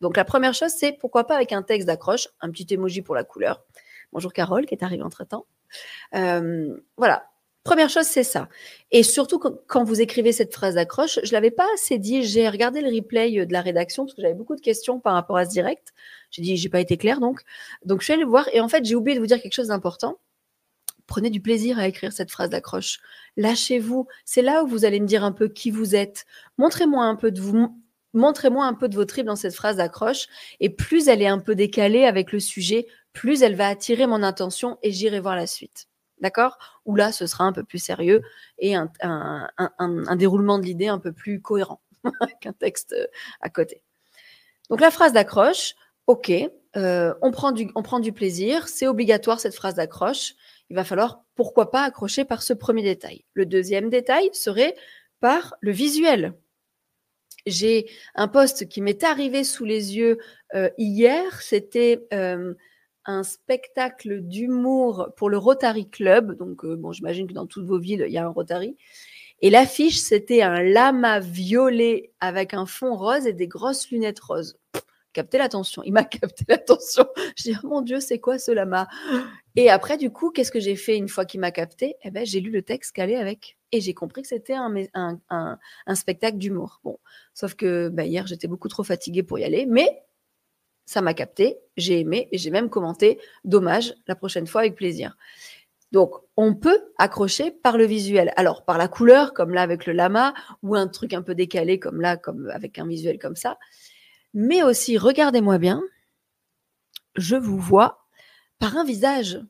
Donc 0.00 0.16
la 0.16 0.24
première 0.24 0.54
chose, 0.54 0.72
c'est 0.76 0.92
pourquoi 0.92 1.26
pas 1.26 1.34
avec 1.34 1.52
un 1.52 1.62
texte 1.62 1.86
d'accroche, 1.86 2.28
un 2.40 2.50
petit 2.50 2.72
emoji 2.72 3.02
pour 3.02 3.14
la 3.14 3.24
couleur. 3.24 3.64
Bonjour 4.12 4.32
Carole 4.32 4.66
qui 4.66 4.74
est 4.74 4.84
arrivée 4.84 5.02
entre 5.02 5.24
temps. 5.24 5.46
Euh, 6.14 6.76
voilà, 6.96 7.31
Première 7.64 7.88
chose, 7.90 8.06
c'est 8.06 8.24
ça. 8.24 8.48
Et 8.90 9.04
surtout, 9.04 9.38
quand 9.38 9.84
vous 9.84 10.00
écrivez 10.00 10.32
cette 10.32 10.52
phrase 10.52 10.74
d'accroche, 10.74 11.20
je 11.22 11.32
l'avais 11.32 11.52
pas 11.52 11.66
assez 11.74 11.98
dit. 11.98 12.24
J'ai 12.24 12.48
regardé 12.48 12.80
le 12.80 12.88
replay 12.92 13.38
euh, 13.38 13.46
de 13.46 13.52
la 13.52 13.60
rédaction 13.60 14.04
parce 14.04 14.14
que 14.14 14.22
j'avais 14.22 14.34
beaucoup 14.34 14.56
de 14.56 14.60
questions 14.60 14.98
par 14.98 15.14
rapport 15.14 15.36
à 15.36 15.44
ce 15.44 15.50
direct. 15.50 15.92
J'ai 16.32 16.42
dit, 16.42 16.56
j'ai 16.56 16.68
pas 16.68 16.80
été 16.80 16.96
clair 16.96 17.20
donc. 17.20 17.42
Donc, 17.84 18.00
je 18.00 18.06
suis 18.06 18.12
allée 18.14 18.24
voir 18.24 18.48
et 18.52 18.60
en 18.60 18.68
fait, 18.68 18.84
j'ai 18.84 18.96
oublié 18.96 19.14
de 19.16 19.20
vous 19.20 19.28
dire 19.28 19.40
quelque 19.40 19.52
chose 19.52 19.68
d'important. 19.68 20.18
Prenez 21.06 21.30
du 21.30 21.40
plaisir 21.40 21.78
à 21.78 21.86
écrire 21.86 22.12
cette 22.12 22.30
phrase 22.32 22.50
d'accroche. 22.50 22.98
Lâchez-vous. 23.36 24.08
C'est 24.24 24.42
là 24.42 24.64
où 24.64 24.66
vous 24.66 24.84
allez 24.84 24.98
me 25.00 25.06
dire 25.06 25.22
un 25.24 25.32
peu 25.32 25.48
qui 25.48 25.70
vous 25.70 25.94
êtes. 25.94 26.24
Montrez-moi 26.58 27.04
un 27.04 27.16
peu 27.16 27.30
de 27.30 27.40
vous. 27.40 27.80
Montrez-moi 28.12 28.66
un 28.66 28.74
peu 28.74 28.88
de 28.88 28.96
vos 28.96 29.04
tripes 29.04 29.26
dans 29.26 29.36
cette 29.36 29.54
phrase 29.54 29.76
d'accroche. 29.76 30.26
Et 30.58 30.70
plus 30.70 31.08
elle 31.08 31.22
est 31.22 31.28
un 31.28 31.38
peu 31.38 31.54
décalée 31.54 32.04
avec 32.06 32.32
le 32.32 32.40
sujet, 32.40 32.86
plus 33.12 33.42
elle 33.42 33.54
va 33.54 33.68
attirer 33.68 34.06
mon 34.06 34.22
attention 34.22 34.78
et 34.82 34.90
j'irai 34.90 35.20
voir 35.20 35.36
la 35.36 35.46
suite. 35.46 35.86
D'accord? 36.22 36.56
Ou 36.86 36.94
là, 36.94 37.10
ce 37.10 37.26
sera 37.26 37.44
un 37.44 37.52
peu 37.52 37.64
plus 37.64 37.80
sérieux 37.80 38.22
et 38.58 38.76
un, 38.76 38.86
déroulement 40.16 40.60
de 40.60 40.64
l'idée 40.64 40.86
un 40.86 41.00
peu 41.00 41.12
plus 41.12 41.42
cohérent 41.42 41.82
qu'un 42.40 42.52
texte 42.52 42.94
euh, 42.96 43.06
à 43.40 43.50
côté. 43.50 43.82
Donc 44.70 44.80
la 44.80 44.92
phrase 44.92 45.12
d'accroche, 45.12 45.74
ok, 46.06 46.32
euh, 46.76 47.12
on, 47.22 47.32
prend 47.32 47.50
du, 47.52 48.12
plaisir, 48.12 48.68
c'est 48.68 48.86
obligatoire 48.86 49.40
cette 49.40 49.56
phrase 49.56 49.74
d'accroche. 49.74 50.34
Il 50.70 50.76
va 50.76 50.84
falloir, 50.84 51.24
pourquoi 51.34 51.72
pas, 51.72 51.82
accrocher 51.82 52.24
par 52.24 52.44
ce 52.44 52.52
premier 52.52 52.84
détail. 52.84 53.24
Le 53.34 53.44
deuxième 53.44 53.90
détail 53.90 54.30
serait 54.32 54.76
par 55.18 55.56
le 55.60 55.72
visuel. 55.72 56.34
J'ai 57.46 57.90
un 58.14 58.28
poste 58.28 58.68
qui 58.68 58.80
m'est 58.80 59.02
arrivé 59.02 59.42
sous 59.42 59.64
les 59.64 59.96
yeux 59.96 60.18
euh, 60.54 60.70
hier, 60.78 61.42
c'était 61.42 62.06
un 63.04 63.22
spectacle 63.22 64.20
d'humour 64.20 65.08
pour 65.16 65.30
le 65.30 65.38
Rotary 65.38 65.88
Club. 65.88 66.36
Donc, 66.38 66.64
euh, 66.64 66.76
bon, 66.76 66.92
j'imagine 66.92 67.26
que 67.26 67.32
dans 67.32 67.46
toutes 67.46 67.66
vos 67.66 67.78
villes, 67.78 68.04
il 68.06 68.12
y 68.12 68.18
a 68.18 68.24
un 68.24 68.30
Rotary. 68.30 68.76
Et 69.40 69.50
l'affiche, 69.50 69.98
c'était 69.98 70.42
un 70.42 70.62
lama 70.62 71.18
violet 71.18 72.12
avec 72.20 72.54
un 72.54 72.64
fond 72.64 72.94
rose 72.94 73.26
et 73.26 73.32
des 73.32 73.48
grosses 73.48 73.90
lunettes 73.90 74.20
roses. 74.20 74.56
capté 75.12 75.36
l'attention. 75.36 75.82
Il 75.84 75.92
m'a 75.92 76.04
capté 76.04 76.44
l'attention. 76.48 77.06
Je 77.36 77.50
dis, 77.50 77.56
oh 77.62 77.66
mon 77.66 77.80
Dieu, 77.80 77.98
c'est 77.98 78.20
quoi 78.20 78.38
ce 78.38 78.52
lama? 78.52 78.86
Et 79.56 79.68
après, 79.68 79.98
du 79.98 80.10
coup, 80.10 80.30
qu'est-ce 80.30 80.52
que 80.52 80.60
j'ai 80.60 80.76
fait 80.76 80.96
une 80.96 81.08
fois 81.08 81.24
qu'il 81.24 81.40
m'a 81.40 81.50
capté? 81.50 81.96
Eh 82.02 82.10
ben, 82.10 82.24
j'ai 82.24 82.40
lu 82.40 82.50
le 82.50 82.62
texte 82.62 82.92
calé 82.92 83.16
avec. 83.16 83.58
Et 83.72 83.80
j'ai 83.80 83.94
compris 83.94 84.22
que 84.22 84.28
c'était 84.28 84.54
un, 84.54 84.72
un, 85.28 85.94
spectacle 85.94 86.38
d'humour. 86.38 86.80
Bon, 86.84 86.98
sauf 87.34 87.54
que 87.54 87.88
ben, 87.88 88.04
hier, 88.04 88.26
j'étais 88.26 88.48
beaucoup 88.48 88.68
trop 88.68 88.84
fatiguée 88.84 89.24
pour 89.24 89.40
y 89.40 89.44
aller. 89.44 89.66
Mais 89.66 90.04
ça 90.84 91.00
m'a 91.00 91.14
capté, 91.14 91.58
j'ai 91.76 92.00
aimé 92.00 92.28
et 92.32 92.38
j'ai 92.38 92.50
même 92.50 92.68
commenté. 92.68 93.18
Dommage, 93.44 93.94
la 94.06 94.14
prochaine 94.14 94.46
fois 94.46 94.62
avec 94.62 94.74
plaisir. 94.74 95.16
Donc, 95.92 96.14
on 96.38 96.54
peut 96.54 96.80
accrocher 96.98 97.50
par 97.50 97.76
le 97.76 97.84
visuel. 97.84 98.32
Alors, 98.36 98.64
par 98.64 98.78
la 98.78 98.88
couleur, 98.88 99.34
comme 99.34 99.52
là 99.52 99.62
avec 99.62 99.84
le 99.86 99.92
lama, 99.92 100.32
ou 100.62 100.74
un 100.74 100.88
truc 100.88 101.12
un 101.12 101.22
peu 101.22 101.34
décalé, 101.34 101.78
comme 101.78 102.00
là, 102.00 102.18
avec 102.50 102.78
un 102.78 102.86
visuel 102.86 103.18
comme 103.18 103.36
ça. 103.36 103.58
Mais 104.32 104.62
aussi, 104.62 104.96
regardez-moi 104.96 105.58
bien, 105.58 105.82
je 107.16 107.36
vous 107.36 107.58
vois 107.58 108.06
par 108.58 108.76
un 108.78 108.84
visage 108.84 109.40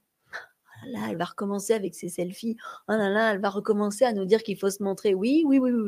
là, 0.86 1.00
elle 1.10 1.16
va 1.16 1.24
recommencer 1.24 1.72
avec 1.74 1.94
ses 1.94 2.08
selfies. 2.08 2.56
Oh 2.88 2.92
là 2.92 3.08
là, 3.08 3.32
elle 3.32 3.40
va 3.40 3.50
recommencer 3.50 4.04
à 4.04 4.12
nous 4.12 4.24
dire 4.24 4.42
qu'il 4.42 4.58
faut 4.58 4.70
se 4.70 4.82
montrer. 4.82 5.14
Oui, 5.14 5.44
oui, 5.46 5.58
oui, 5.58 5.70
oui, 5.72 5.82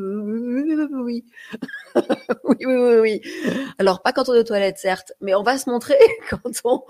oui, 1.04 1.24
oui, 2.44 2.64
oui, 2.66 2.98
oui. 3.00 3.20
Alors, 3.78 4.02
pas 4.02 4.12
quand 4.12 4.28
on 4.28 4.34
est 4.34 4.40
aux 4.40 4.44
toilettes, 4.44 4.78
certes, 4.78 5.12
mais 5.20 5.34
on 5.34 5.42
va 5.42 5.58
se 5.58 5.68
montrer 5.70 5.98
quand 6.30 6.50
on, 6.64 6.82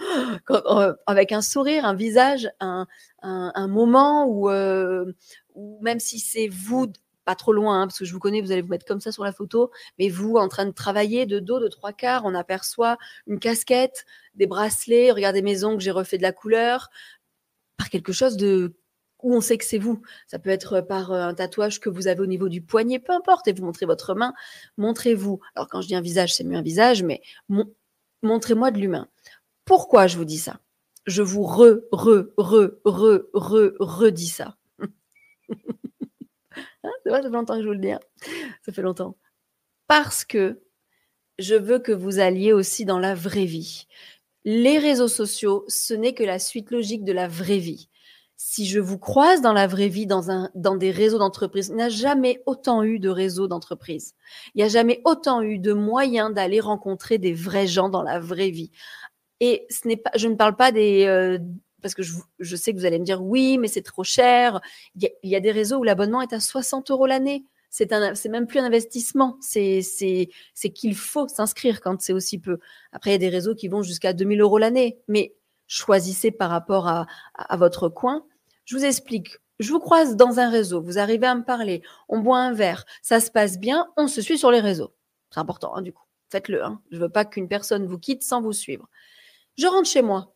quand 0.44 0.62
avec 1.06 1.32
un 1.32 1.42
sourire, 1.42 1.84
un 1.84 1.94
visage, 1.94 2.50
un, 2.60 2.86
un, 3.22 3.68
moment 3.68 4.26
où, 4.26 4.50
euh, 4.50 5.12
où 5.54 5.78
même 5.82 6.00
si 6.00 6.18
c'est 6.18 6.48
vous 6.48 6.86
pas 7.24 7.34
trop 7.34 7.52
loin, 7.52 7.82
hein, 7.82 7.86
parce 7.86 7.98
que 7.98 8.04
je 8.04 8.12
vous 8.12 8.18
connais, 8.18 8.40
vous 8.40 8.52
allez 8.52 8.62
vous 8.62 8.68
mettre 8.68 8.86
comme 8.86 9.00
ça 9.00 9.12
sur 9.12 9.24
la 9.24 9.32
photo, 9.32 9.70
mais 9.98 10.08
vous, 10.08 10.36
en 10.36 10.48
train 10.48 10.66
de 10.66 10.72
travailler 10.72 11.26
de 11.26 11.38
dos, 11.38 11.58
de 11.58 11.68
trois 11.68 11.92
quarts, 11.92 12.22
on 12.24 12.34
aperçoit 12.34 12.98
une 13.26 13.38
casquette, 13.38 14.04
des 14.34 14.46
bracelets, 14.46 15.10
regardez 15.10 15.42
mes 15.42 15.64
ongles, 15.64 15.80
j'ai 15.80 15.90
refait 15.90 16.18
de 16.18 16.22
la 16.22 16.32
couleur, 16.32 16.90
par 17.76 17.90
quelque 17.90 18.12
chose 18.12 18.36
de 18.36 18.76
où 19.24 19.34
on 19.34 19.40
sait 19.40 19.58
que 19.58 19.64
c'est 19.64 19.78
vous. 19.78 20.02
Ça 20.26 20.38
peut 20.38 20.50
être 20.50 20.82
par 20.82 21.10
euh, 21.10 21.22
un 21.22 21.34
tatouage 21.34 21.80
que 21.80 21.88
vous 21.88 22.06
avez 22.06 22.20
au 22.20 22.26
niveau 22.26 22.48
du 22.48 22.60
poignet, 22.60 22.98
peu 22.98 23.12
importe, 23.12 23.48
et 23.48 23.52
vous 23.52 23.64
montrez 23.64 23.86
votre 23.86 24.14
main, 24.14 24.34
montrez-vous. 24.76 25.40
Alors 25.56 25.68
quand 25.68 25.80
je 25.80 25.88
dis 25.88 25.96
un 25.96 26.02
visage, 26.02 26.34
c'est 26.34 26.44
mieux 26.44 26.58
un 26.58 26.62
visage, 26.62 27.02
mais 27.02 27.22
montrez-moi 28.22 28.70
de 28.70 28.78
l'humain. 28.78 29.08
Pourquoi 29.64 30.06
je 30.06 30.18
vous 30.18 30.26
dis 30.26 30.38
ça? 30.38 30.60
Je 31.06 31.22
vous 31.22 31.42
re, 31.42 31.80
re, 31.90 32.26
re, 32.36 32.78
re, 32.84 33.24
re, 33.34 33.72
redis 33.80 34.28
ça. 34.28 34.56
Hein, 36.86 36.90
c'est 37.02 37.10
ça 37.10 37.22
fait 37.22 37.30
longtemps 37.30 37.56
que 37.56 37.62
je 37.62 37.66
vous 37.66 37.72
le 37.72 37.78
dis. 37.78 37.92
Hein. 37.92 38.00
ça 38.62 38.70
fait 38.70 38.82
longtemps. 38.82 39.16
Parce 39.86 40.22
que 40.22 40.60
je 41.38 41.54
veux 41.54 41.78
que 41.78 41.92
vous 41.92 42.18
alliez 42.18 42.52
aussi 42.52 42.84
dans 42.84 42.98
la 42.98 43.14
vraie 43.14 43.46
vie. 43.46 43.86
Les 44.44 44.78
réseaux 44.78 45.08
sociaux, 45.08 45.64
ce 45.68 45.94
n'est 45.94 46.14
que 46.14 46.24
la 46.24 46.38
suite 46.38 46.70
logique 46.70 47.04
de 47.04 47.12
la 47.12 47.28
vraie 47.28 47.58
vie. 47.58 47.88
Si 48.36 48.66
je 48.66 48.80
vous 48.80 48.98
croise 48.98 49.40
dans 49.40 49.52
la 49.52 49.66
vraie 49.66 49.88
vie, 49.88 50.06
dans, 50.06 50.30
un, 50.30 50.50
dans 50.54 50.76
des 50.76 50.90
réseaux 50.90 51.18
d'entreprise, 51.18 51.68
il 51.68 51.76
n'y 51.76 51.82
a 51.82 51.88
jamais 51.88 52.42
autant 52.46 52.82
eu 52.82 52.98
de 52.98 53.08
réseaux 53.08 53.46
d'entreprise. 53.48 54.14
Il 54.54 54.58
n'y 54.58 54.64
a 54.64 54.68
jamais 54.68 55.00
autant 55.04 55.40
eu 55.40 55.58
de 55.58 55.72
moyens 55.72 56.34
d'aller 56.34 56.60
rencontrer 56.60 57.18
des 57.18 57.32
vrais 57.32 57.66
gens 57.66 57.88
dans 57.88 58.02
la 58.02 58.18
vraie 58.18 58.50
vie. 58.50 58.70
Et 59.40 59.66
ce 59.70 59.88
n'est 59.88 59.96
pas, 59.96 60.10
je 60.16 60.28
ne 60.28 60.34
parle 60.34 60.56
pas 60.56 60.72
des, 60.72 61.04
euh, 61.06 61.38
parce 61.84 61.94
que 61.94 62.02
je, 62.02 62.56
sais 62.56 62.72
que 62.72 62.78
vous 62.78 62.86
allez 62.86 62.98
me 62.98 63.04
dire 63.04 63.22
oui, 63.22 63.58
mais 63.58 63.68
c'est 63.68 63.82
trop 63.82 64.04
cher. 64.04 64.60
Il 64.94 65.10
y, 65.22 65.36
a, 65.36 65.40
des 65.40 65.52
réseaux 65.52 65.76
où 65.76 65.82
l'abonnement 65.84 66.22
est 66.22 66.32
à 66.32 66.40
60 66.40 66.90
euros 66.90 67.06
l'année. 67.06 67.44
C'est 67.76 67.92
un, 67.92 68.14
c'est 68.14 68.28
même 68.28 68.46
plus 68.46 68.60
un 68.60 68.64
investissement. 68.66 69.36
C'est, 69.40 69.82
c'est, 69.82 70.28
c'est 70.54 70.70
qu'il 70.70 70.94
faut 70.94 71.26
s'inscrire 71.26 71.80
quand 71.80 72.00
c'est 72.00 72.12
aussi 72.12 72.38
peu. 72.38 72.60
Après, 72.92 73.10
il 73.10 73.14
y 73.14 73.16
a 73.16 73.18
des 73.18 73.28
réseaux 73.28 73.56
qui 73.56 73.66
vont 73.66 73.82
jusqu'à 73.82 74.12
2000 74.12 74.40
euros 74.42 74.58
l'année. 74.58 75.00
Mais 75.08 75.34
choisissez 75.66 76.30
par 76.30 76.50
rapport 76.50 76.86
à, 76.86 77.06
votre 77.56 77.88
coin. 77.88 78.24
Je 78.64 78.76
vous 78.76 78.84
explique. 78.84 79.38
Je 79.58 79.72
vous 79.72 79.80
croise 79.80 80.14
dans 80.14 80.38
un 80.38 80.50
réseau. 80.50 80.80
Vous 80.82 81.00
arrivez 81.00 81.26
à 81.26 81.34
me 81.34 81.42
parler. 81.42 81.82
On 82.08 82.20
boit 82.20 82.38
un 82.38 82.52
verre. 82.52 82.86
Ça 83.02 83.18
se 83.18 83.28
passe 83.28 83.58
bien. 83.58 83.88
On 83.96 84.06
se 84.06 84.22
suit 84.22 84.38
sur 84.38 84.52
les 84.52 84.60
réseaux. 84.60 84.94
C'est 85.32 85.40
important, 85.40 85.74
hein, 85.74 85.82
du 85.82 85.92
coup. 85.92 86.04
Faites-le. 86.28 86.62
Hein. 86.62 86.80
Je 86.92 86.98
veux 86.98 87.08
pas 87.08 87.24
qu'une 87.24 87.48
personne 87.48 87.86
vous 87.86 87.98
quitte 87.98 88.22
sans 88.22 88.40
vous 88.40 88.52
suivre. 88.52 88.88
Je 89.58 89.66
rentre 89.66 89.88
chez 89.88 90.02
moi. 90.02 90.32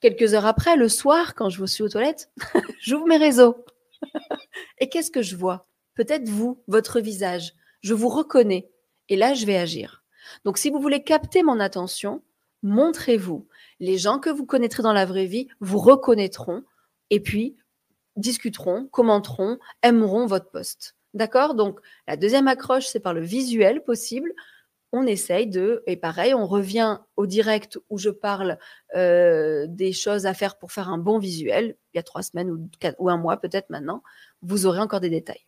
Quelques 0.00 0.32
heures 0.32 0.46
après, 0.46 0.76
le 0.76 0.88
soir, 0.88 1.34
quand 1.34 1.48
je 1.48 1.58
vous 1.58 1.66
suis 1.66 1.82
aux 1.82 1.88
toilettes, 1.88 2.30
j'ouvre 2.80 3.08
mes 3.08 3.16
réseaux. 3.16 3.64
Et 4.78 4.88
qu'est-ce 4.88 5.10
que 5.10 5.22
je 5.22 5.34
vois? 5.34 5.66
Peut-être 5.94 6.28
vous, 6.28 6.62
votre 6.66 7.00
visage. 7.00 7.54
Je 7.80 7.94
vous 7.94 8.08
reconnais. 8.08 8.70
Et 9.08 9.16
là, 9.16 9.34
je 9.34 9.46
vais 9.46 9.56
agir. 9.56 10.04
Donc, 10.44 10.58
si 10.58 10.70
vous 10.70 10.80
voulez 10.80 11.02
capter 11.02 11.42
mon 11.42 11.60
attention, 11.60 12.22
montrez-vous. 12.62 13.46
Les 13.80 13.98
gens 13.98 14.18
que 14.18 14.30
vous 14.30 14.46
connaîtrez 14.46 14.82
dans 14.82 14.92
la 14.92 15.04
vraie 15.04 15.26
vie 15.26 15.48
vous 15.60 15.78
reconnaîtront 15.78 16.64
et 17.10 17.20
puis 17.20 17.56
discuteront, 18.16 18.86
commenteront, 18.86 19.58
aimeront 19.82 20.26
votre 20.26 20.50
poste. 20.50 20.96
D'accord? 21.12 21.54
Donc, 21.54 21.80
la 22.08 22.16
deuxième 22.16 22.48
accroche, 22.48 22.86
c'est 22.86 23.00
par 23.00 23.14
le 23.14 23.20
visuel 23.20 23.82
possible 23.84 24.32
on 24.96 25.08
essaye 25.08 25.48
de, 25.48 25.82
et 25.88 25.96
pareil, 25.96 26.34
on 26.34 26.46
revient 26.46 27.00
au 27.16 27.26
direct 27.26 27.80
où 27.90 27.98
je 27.98 28.10
parle 28.10 28.58
euh, 28.94 29.66
des 29.68 29.92
choses 29.92 30.24
à 30.24 30.34
faire 30.34 30.56
pour 30.56 30.70
faire 30.70 30.88
un 30.88 30.98
bon 30.98 31.18
visuel, 31.18 31.76
il 31.92 31.96
y 31.96 31.98
a 31.98 32.04
trois 32.04 32.22
semaines 32.22 32.48
ou, 32.48 32.70
ou 33.00 33.10
un 33.10 33.16
mois 33.16 33.36
peut-être 33.38 33.70
maintenant, 33.70 34.04
vous 34.42 34.66
aurez 34.66 34.78
encore 34.78 35.00
des 35.00 35.10
détails. 35.10 35.44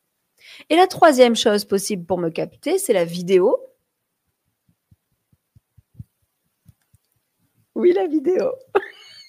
Et 0.71 0.77
la 0.77 0.87
troisième 0.87 1.37
chose 1.37 1.65
possible 1.65 2.05
pour 2.05 2.19
me 2.19 2.31
capter, 2.31 2.79
c'est 2.79 2.93
la 2.93 3.05
vidéo. 3.05 3.57
Oui, 7.75 7.93
la 7.93 8.07
vidéo. 8.07 8.53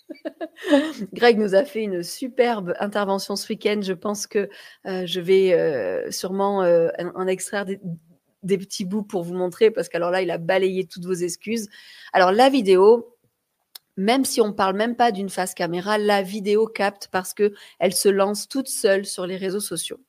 Greg 1.14 1.38
nous 1.38 1.54
a 1.54 1.66
fait 1.66 1.84
une 1.84 2.02
superbe 2.02 2.74
intervention 2.80 3.36
ce 3.36 3.48
week-end. 3.50 3.80
Je 3.82 3.94
pense 3.94 4.26
que 4.26 4.50
euh, 4.86 5.06
je 5.06 5.20
vais 5.20 5.54
euh, 5.54 6.10
sûrement 6.12 6.60
en 6.60 7.28
extraire 7.28 7.66
des, 7.66 7.80
des 8.44 8.58
petits 8.58 8.86
bouts 8.86 9.04
pour 9.04 9.24
vous 9.24 9.34
montrer, 9.34 9.72
parce 9.72 9.90
qu'alors 9.90 10.12
là, 10.12 10.22
il 10.22 10.32
a 10.32 10.38
balayé 10.38 10.86
toutes 10.86 11.06
vos 11.06 11.14
excuses. 11.14 11.70
Alors 12.14 12.32
la 12.32 12.50
vidéo, 12.50 13.16
même 13.98 14.26
si 14.26 14.42
on 14.42 14.54
parle 14.54 14.76
même 14.76 14.96
pas 14.96 15.12
d'une 15.12 15.30
face 15.30 15.54
caméra, 15.54 15.98
la 15.98 16.22
vidéo 16.22 16.68
capte 16.68 17.10
parce 17.12 17.34
que 17.34 17.54
elle 17.80 17.94
se 17.94 18.10
lance 18.10 18.48
toute 18.48 18.68
seule 18.68 19.06
sur 19.06 19.28
les 19.28 19.38
réseaux 19.38 19.60
sociaux. 19.60 20.00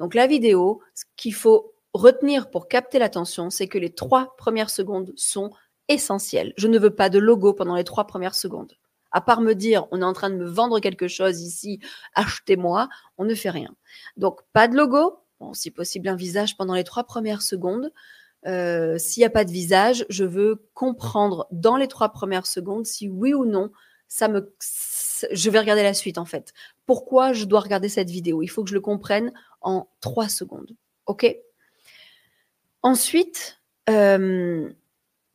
Donc 0.00 0.14
la 0.14 0.26
vidéo, 0.26 0.80
ce 0.94 1.04
qu'il 1.16 1.34
faut 1.34 1.74
retenir 1.92 2.50
pour 2.50 2.66
capter 2.66 2.98
l'attention, 2.98 3.50
c'est 3.50 3.68
que 3.68 3.78
les 3.78 3.90
trois 3.90 4.34
premières 4.36 4.70
secondes 4.70 5.12
sont 5.14 5.50
essentielles. 5.88 6.54
Je 6.56 6.68
ne 6.68 6.78
veux 6.78 6.94
pas 6.94 7.10
de 7.10 7.18
logo 7.18 7.52
pendant 7.52 7.76
les 7.76 7.84
trois 7.84 8.06
premières 8.06 8.34
secondes. 8.34 8.72
À 9.12 9.20
part 9.20 9.40
me 9.40 9.54
dire, 9.54 9.86
on 9.90 10.00
est 10.00 10.04
en 10.04 10.12
train 10.12 10.30
de 10.30 10.36
me 10.36 10.46
vendre 10.46 10.80
quelque 10.80 11.08
chose 11.08 11.42
ici, 11.42 11.80
achetez-moi, 12.14 12.88
on 13.18 13.24
ne 13.24 13.34
fait 13.34 13.50
rien. 13.50 13.74
Donc, 14.16 14.40
pas 14.52 14.68
de 14.68 14.76
logo, 14.76 15.18
si 15.52 15.70
possible 15.70 16.08
un 16.08 16.16
visage 16.16 16.56
pendant 16.56 16.74
les 16.74 16.84
trois 16.84 17.04
premières 17.04 17.42
secondes. 17.42 17.92
Euh, 18.46 18.96
s'il 18.98 19.20
n'y 19.20 19.26
a 19.26 19.30
pas 19.30 19.44
de 19.44 19.50
visage, 19.50 20.06
je 20.08 20.24
veux 20.24 20.66
comprendre 20.74 21.46
dans 21.50 21.76
les 21.76 21.88
trois 21.88 22.10
premières 22.10 22.46
secondes 22.46 22.86
si 22.86 23.08
oui 23.08 23.34
ou 23.34 23.44
non 23.44 23.70
ça 24.10 24.26
me, 24.26 24.52
je 25.30 25.50
vais 25.50 25.60
regarder 25.60 25.84
la 25.84 25.94
suite 25.94 26.18
en 26.18 26.24
fait. 26.24 26.52
Pourquoi 26.84 27.32
je 27.32 27.44
dois 27.44 27.60
regarder 27.60 27.88
cette 27.88 28.10
vidéo? 28.10 28.42
Il 28.42 28.48
faut 28.48 28.64
que 28.64 28.68
je 28.68 28.74
le 28.74 28.80
comprenne 28.80 29.32
en 29.60 29.88
trois 30.00 30.28
secondes. 30.28 30.76
Ok? 31.06 31.36
Ensuite, 32.82 33.60
euh, 33.88 34.70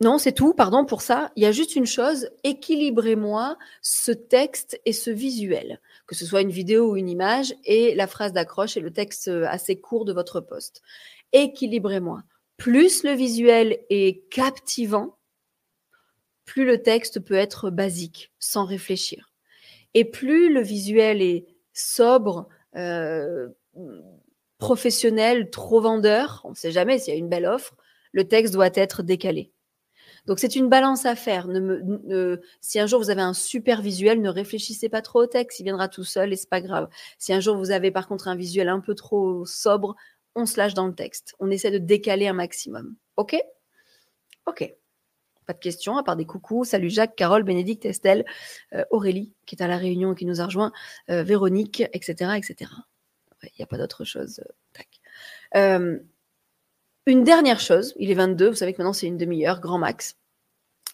non, 0.02 0.18
c'est 0.18 0.34
tout, 0.34 0.54
pardon 0.54 0.86
pour 0.86 1.02
ça. 1.02 1.32
Il 1.36 1.44
y 1.44 1.46
a 1.46 1.52
juste 1.52 1.76
une 1.76 1.86
chose, 1.86 2.30
équilibrez-moi 2.44 3.58
ce 3.82 4.12
texte 4.12 4.80
et 4.86 4.94
ce 4.94 5.10
visuel, 5.10 5.80
que 6.06 6.16
ce 6.16 6.26
soit 6.26 6.42
une 6.42 6.50
vidéo 6.50 6.92
ou 6.92 6.98
une 6.98 7.10
image, 7.10 7.56
et 7.64 7.96
la 7.96 8.08
phrase 8.08 8.34
d'accroche 8.34 8.76
et 8.78 8.82
le 8.82 8.92
texte 8.92 9.30
euh, 9.30 9.46
assez 9.48 9.80
court 9.80 10.06
de 10.06 10.14
votre 10.14 10.42
poste. 10.42 10.82
Équilibrez-moi. 11.32 12.24
Plus 12.58 13.04
le 13.04 13.12
visuel 13.12 13.80
est 13.90 14.30
captivant, 14.30 15.18
plus 16.46 16.66
le 16.66 16.82
texte 16.82 17.20
peut 17.20 17.36
être 17.36 17.70
basique, 17.70 18.32
sans 18.40 18.66
réfléchir. 18.66 19.32
Et 19.94 20.06
plus 20.06 20.54
le 20.54 20.62
visuel 20.62 21.22
est 21.22 21.46
sobre, 21.74 22.48
euh, 22.76 23.50
professionnel, 24.66 25.52
trop 25.52 25.80
vendeur, 25.80 26.42
on 26.44 26.50
ne 26.50 26.56
sait 26.56 26.72
jamais 26.72 26.98
s'il 26.98 27.14
y 27.14 27.16
a 27.16 27.20
une 27.20 27.30
belle 27.30 27.46
offre, 27.46 27.76
le 28.14 28.28
texte 28.28 28.52
doit 28.52 28.72
être 28.74 29.04
décalé. 29.04 29.52
Donc 30.26 30.40
c'est 30.40 30.56
une 30.56 30.70
balance 30.70 31.06
à 31.06 31.16
faire. 31.16 31.48
si 32.62 32.80
un 32.80 32.88
jour 32.88 33.00
vous 33.00 33.12
avez 33.12 33.22
un 33.22 33.36
super 33.36 33.84
visuel, 33.84 34.22
ne 34.22 34.30
réfléchissez 34.30 34.90
pas 34.90 35.04
trop 35.04 35.22
au 35.22 35.28
texte, 35.28 35.60
il 35.60 35.66
viendra 35.66 35.88
tout 35.88 36.04
seul 36.04 36.34
et 36.34 36.36
c'est 36.36 36.50
pas 36.50 36.62
grave. 36.62 36.90
Si 37.20 37.32
un 37.32 37.40
jour 37.40 37.56
vous 37.56 37.70
avez 37.70 37.92
par 37.92 38.08
contre 38.08 38.28
un 38.28 38.36
visuel 38.36 38.68
un 38.68 38.80
peu 38.80 38.96
trop 38.96 39.46
sobre, 39.46 39.96
on 40.34 40.48
se 40.48 40.58
lâche 40.58 40.74
dans 40.74 40.88
le 40.88 40.96
texte. 40.96 41.36
On 41.38 41.52
essaie 41.52 41.70
de 41.70 41.78
décaler 41.78 42.28
un 42.28 42.34
maximum. 42.34 42.96
OK? 43.18 43.36
OK. 44.48 44.74
Pas 45.46 45.54
de 45.54 45.60
questions, 45.60 45.96
à 45.96 46.04
part 46.04 46.16
des 46.16 46.26
coucous. 46.26 46.66
Salut 46.66 46.90
Jacques, 46.90 47.16
Carole, 47.16 47.44
Bénédicte, 47.44 47.86
Estelle, 47.86 48.26
euh, 48.74 48.84
Aurélie, 48.90 49.36
qui 49.46 49.54
est 49.54 49.62
à 49.62 49.68
la 49.68 49.78
réunion 49.78 50.14
et 50.14 50.16
qui 50.16 50.26
nous 50.26 50.42
a 50.42 50.46
rejoint, 50.46 50.72
euh, 51.12 51.22
Véronique, 51.22 51.84
etc. 51.94 52.32
etc. 52.36 52.72
Il 53.54 53.60
n'y 53.60 53.64
a 53.64 53.68
pas 53.68 53.78
d'autre 53.78 54.04
chose. 54.04 54.42
Euh, 55.56 56.00
une 57.06 57.24
dernière 57.24 57.60
chose, 57.60 57.94
il 57.98 58.12
est 58.12 58.16
22, 58.16 58.50
vous 58.50 58.56
savez 58.56 58.74
que 58.74 58.80
maintenant 58.80 58.94
c'est 58.94 59.08
une 59.08 59.18
demi-heure, 59.18 59.60
grand 59.60 59.78
max. 59.78 60.18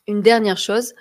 Une 0.08 0.22
dernière 0.22 0.58
chose, 0.58 0.94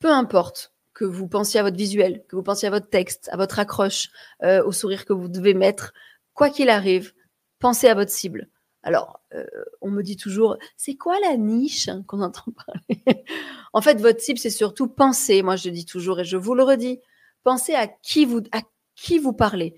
peu 0.00 0.10
importe 0.10 0.72
que 0.92 1.04
vous 1.04 1.28
pensiez 1.28 1.60
à 1.60 1.62
votre 1.62 1.76
visuel, 1.76 2.24
que 2.28 2.36
vous 2.36 2.42
pensiez 2.42 2.68
à 2.68 2.70
votre 2.70 2.88
texte, 2.88 3.28
à 3.32 3.36
votre 3.36 3.58
accroche, 3.58 4.10
euh, 4.42 4.62
au 4.64 4.72
sourire 4.72 5.04
que 5.04 5.12
vous 5.12 5.28
devez 5.28 5.54
mettre, 5.54 5.92
quoi 6.34 6.50
qu'il 6.50 6.68
arrive, 6.68 7.14
pensez 7.58 7.88
à 7.88 7.94
votre 7.94 8.10
cible. 8.10 8.48
Alors, 8.82 9.20
euh, 9.34 9.44
on 9.80 9.90
me 9.90 10.02
dit 10.02 10.16
toujours, 10.16 10.56
c'est 10.76 10.94
quoi 10.94 11.18
la 11.20 11.36
niche 11.36 11.88
qu'on 12.06 12.22
entend 12.22 12.52
parler? 12.66 13.24
En 13.72 13.82
fait, 13.82 14.00
votre 14.00 14.20
cible, 14.20 14.38
c'est 14.38 14.50
surtout 14.50 14.88
penser. 14.88 15.42
Moi, 15.42 15.56
je 15.56 15.68
dis 15.68 15.84
toujours 15.84 16.20
et 16.20 16.24
je 16.24 16.36
vous 16.36 16.54
le 16.54 16.62
redis, 16.62 17.00
pensez 17.44 17.74
à 17.74 17.86
qui 17.86 18.24
vous 18.24 19.32
parlez. 19.32 19.74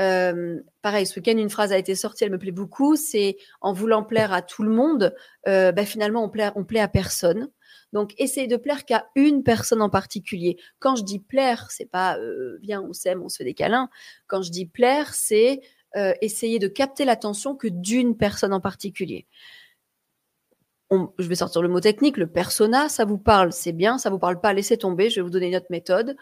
Euh, 0.00 0.60
pareil, 0.82 1.06
ce 1.06 1.18
week-end, 1.18 1.36
une 1.38 1.50
phrase 1.50 1.72
a 1.72 1.78
été 1.78 1.94
sortie, 1.94 2.24
elle 2.24 2.30
me 2.30 2.38
plaît 2.38 2.50
beaucoup, 2.50 2.96
c'est 2.96 3.36
en 3.60 3.72
voulant 3.72 4.02
plaire 4.02 4.32
à 4.32 4.42
tout 4.42 4.62
le 4.62 4.70
monde, 4.70 5.14
euh, 5.46 5.72
bah, 5.72 5.84
finalement, 5.84 6.24
on 6.24 6.28
plaît, 6.28 6.50
on 6.56 6.64
plaît 6.64 6.80
à 6.80 6.88
personne. 6.88 7.50
Donc, 7.92 8.12
essayez 8.18 8.48
de 8.48 8.56
plaire 8.56 8.84
qu'à 8.84 9.06
une 9.14 9.44
personne 9.44 9.80
en 9.80 9.88
particulier. 9.88 10.56
Quand 10.80 10.96
je 10.96 11.04
dis 11.04 11.20
plaire, 11.20 11.70
c'est 11.70 11.88
pas 11.88 12.18
euh, 12.18 12.58
viens, 12.60 12.82
on 12.82 12.92
s'aime, 12.92 13.22
on 13.22 13.28
se 13.28 13.36
fait 13.36 13.44
des 13.44 13.54
câlins. 13.54 13.88
Quand 14.26 14.42
je 14.42 14.50
dis 14.50 14.66
plaire, 14.66 15.14
c'est 15.14 15.60
euh, 15.96 16.12
essayer 16.20 16.58
de 16.58 16.66
capter 16.66 17.04
l'attention 17.04 17.54
que 17.54 17.68
d'une 17.68 18.16
personne 18.16 18.52
en 18.52 18.60
particulier. 18.60 19.28
je 20.90 21.28
vais 21.28 21.36
sortir 21.36 21.62
le 21.62 21.68
mot 21.68 21.80
technique, 21.80 22.16
le 22.16 22.26
persona, 22.26 22.88
ça 22.88 23.04
vous 23.04 23.18
parle, 23.18 23.52
c'est 23.52 23.72
bien, 23.72 23.98
ça 23.98 24.10
vous 24.10 24.18
parle 24.18 24.40
pas, 24.40 24.52
laissez 24.52 24.76
tomber, 24.76 25.08
je 25.08 25.16
vais 25.16 25.22
vous 25.22 25.30
donner 25.30 25.48
une 25.48 25.56
autre 25.56 25.70
méthode 25.70 26.16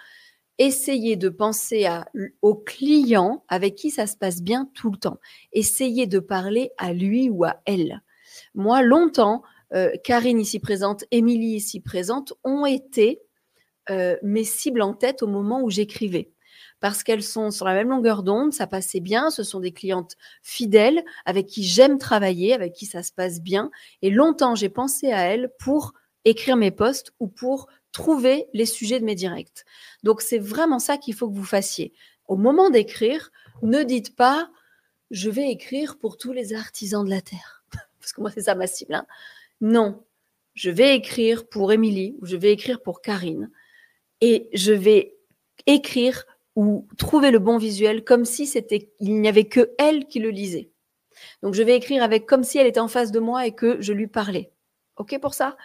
essayez 0.58 1.16
de 1.16 1.28
penser 1.28 1.86
à, 1.86 2.06
au 2.40 2.54
client 2.54 3.44
avec 3.48 3.74
qui 3.74 3.90
ça 3.90 4.06
se 4.06 4.16
passe 4.16 4.42
bien 4.42 4.68
tout 4.74 4.90
le 4.90 4.98
temps. 4.98 5.18
Essayez 5.52 6.06
de 6.06 6.18
parler 6.18 6.70
à 6.78 6.92
lui 6.92 7.30
ou 7.30 7.44
à 7.44 7.60
elle. 7.64 8.02
Moi, 8.54 8.82
longtemps, 8.82 9.42
euh, 9.74 9.90
Karine 10.04 10.40
ici 10.40 10.58
présente, 10.60 11.04
Émilie 11.10 11.56
ici 11.56 11.80
présente, 11.80 12.34
ont 12.44 12.66
été 12.66 13.20
euh, 13.90 14.16
mes 14.22 14.44
cibles 14.44 14.82
en 14.82 14.94
tête 14.94 15.22
au 15.22 15.26
moment 15.26 15.62
où 15.62 15.70
j'écrivais. 15.70 16.30
parce 16.80 17.04
qu'elles 17.04 17.22
sont 17.22 17.52
sur 17.52 17.64
la 17.64 17.74
même 17.74 17.90
longueur 17.90 18.24
d'onde, 18.24 18.52
ça 18.52 18.66
passait 18.66 19.00
bien, 19.00 19.30
ce 19.30 19.44
sont 19.44 19.60
des 19.60 19.72
clientes 19.72 20.16
fidèles 20.42 21.04
avec 21.24 21.46
qui 21.46 21.62
j'aime 21.62 21.96
travailler, 21.96 22.54
avec 22.54 22.72
qui 22.72 22.86
ça 22.86 23.04
se 23.04 23.12
passe 23.12 23.40
bien. 23.40 23.70
Et 24.02 24.10
longtemps, 24.10 24.56
j'ai 24.56 24.68
pensé 24.68 25.12
à 25.12 25.22
elles 25.22 25.52
pour 25.60 25.92
écrire 26.24 26.56
mes 26.56 26.72
posts 26.72 27.12
ou 27.20 27.28
pour 27.28 27.68
trouver 27.92 28.46
les 28.52 28.66
sujets 28.66 29.00
de 29.00 29.04
mes 29.04 29.14
directs. 29.14 29.64
Donc 30.02 30.22
c'est 30.22 30.38
vraiment 30.38 30.78
ça 30.78 30.96
qu'il 30.96 31.14
faut 31.14 31.28
que 31.28 31.36
vous 31.36 31.44
fassiez. 31.44 31.92
Au 32.26 32.36
moment 32.36 32.70
d'écrire, 32.70 33.30
ne 33.62 33.82
dites 33.82 34.16
pas 34.16 34.50
je 35.12 35.28
vais 35.28 35.50
écrire 35.50 35.98
pour 35.98 36.16
tous 36.16 36.32
les 36.32 36.54
artisans 36.54 37.04
de 37.04 37.10
la 37.10 37.20
terre. 37.20 37.64
Parce 38.00 38.12
que 38.12 38.20
moi, 38.20 38.30
c'est 38.30 38.42
ça 38.42 38.54
ma 38.54 38.66
cible. 38.66 38.94
Hein. 38.94 39.06
Non, 39.60 40.02
je 40.54 40.70
vais 40.70 40.96
écrire 40.96 41.46
pour 41.46 41.70
Émilie 41.70 42.16
ou 42.20 42.26
je 42.26 42.36
vais 42.36 42.50
écrire 42.50 42.82
pour 42.82 43.02
Karine 43.02 43.50
et 44.20 44.48
je 44.54 44.72
vais 44.72 45.16
écrire 45.66 46.24
ou 46.56 46.88
trouver 46.98 47.30
le 47.30 47.38
bon 47.38 47.58
visuel 47.58 48.04
comme 48.04 48.24
si 48.24 48.46
c'était 48.46 48.90
il 49.00 49.20
n'y 49.20 49.28
avait 49.28 49.44
que 49.48 49.72
elle 49.78 50.06
qui 50.06 50.18
le 50.18 50.30
lisait. 50.30 50.70
Donc 51.42 51.54
je 51.54 51.62
vais 51.62 51.76
écrire 51.76 52.02
avec 52.02 52.26
comme 52.26 52.42
si 52.42 52.58
elle 52.58 52.66
était 52.66 52.80
en 52.80 52.88
face 52.88 53.12
de 53.12 53.20
moi 53.20 53.46
et 53.46 53.52
que 53.52 53.80
je 53.80 53.92
lui 53.92 54.06
parlais. 54.06 54.50
OK 54.96 55.18
pour 55.20 55.34
ça? 55.34 55.56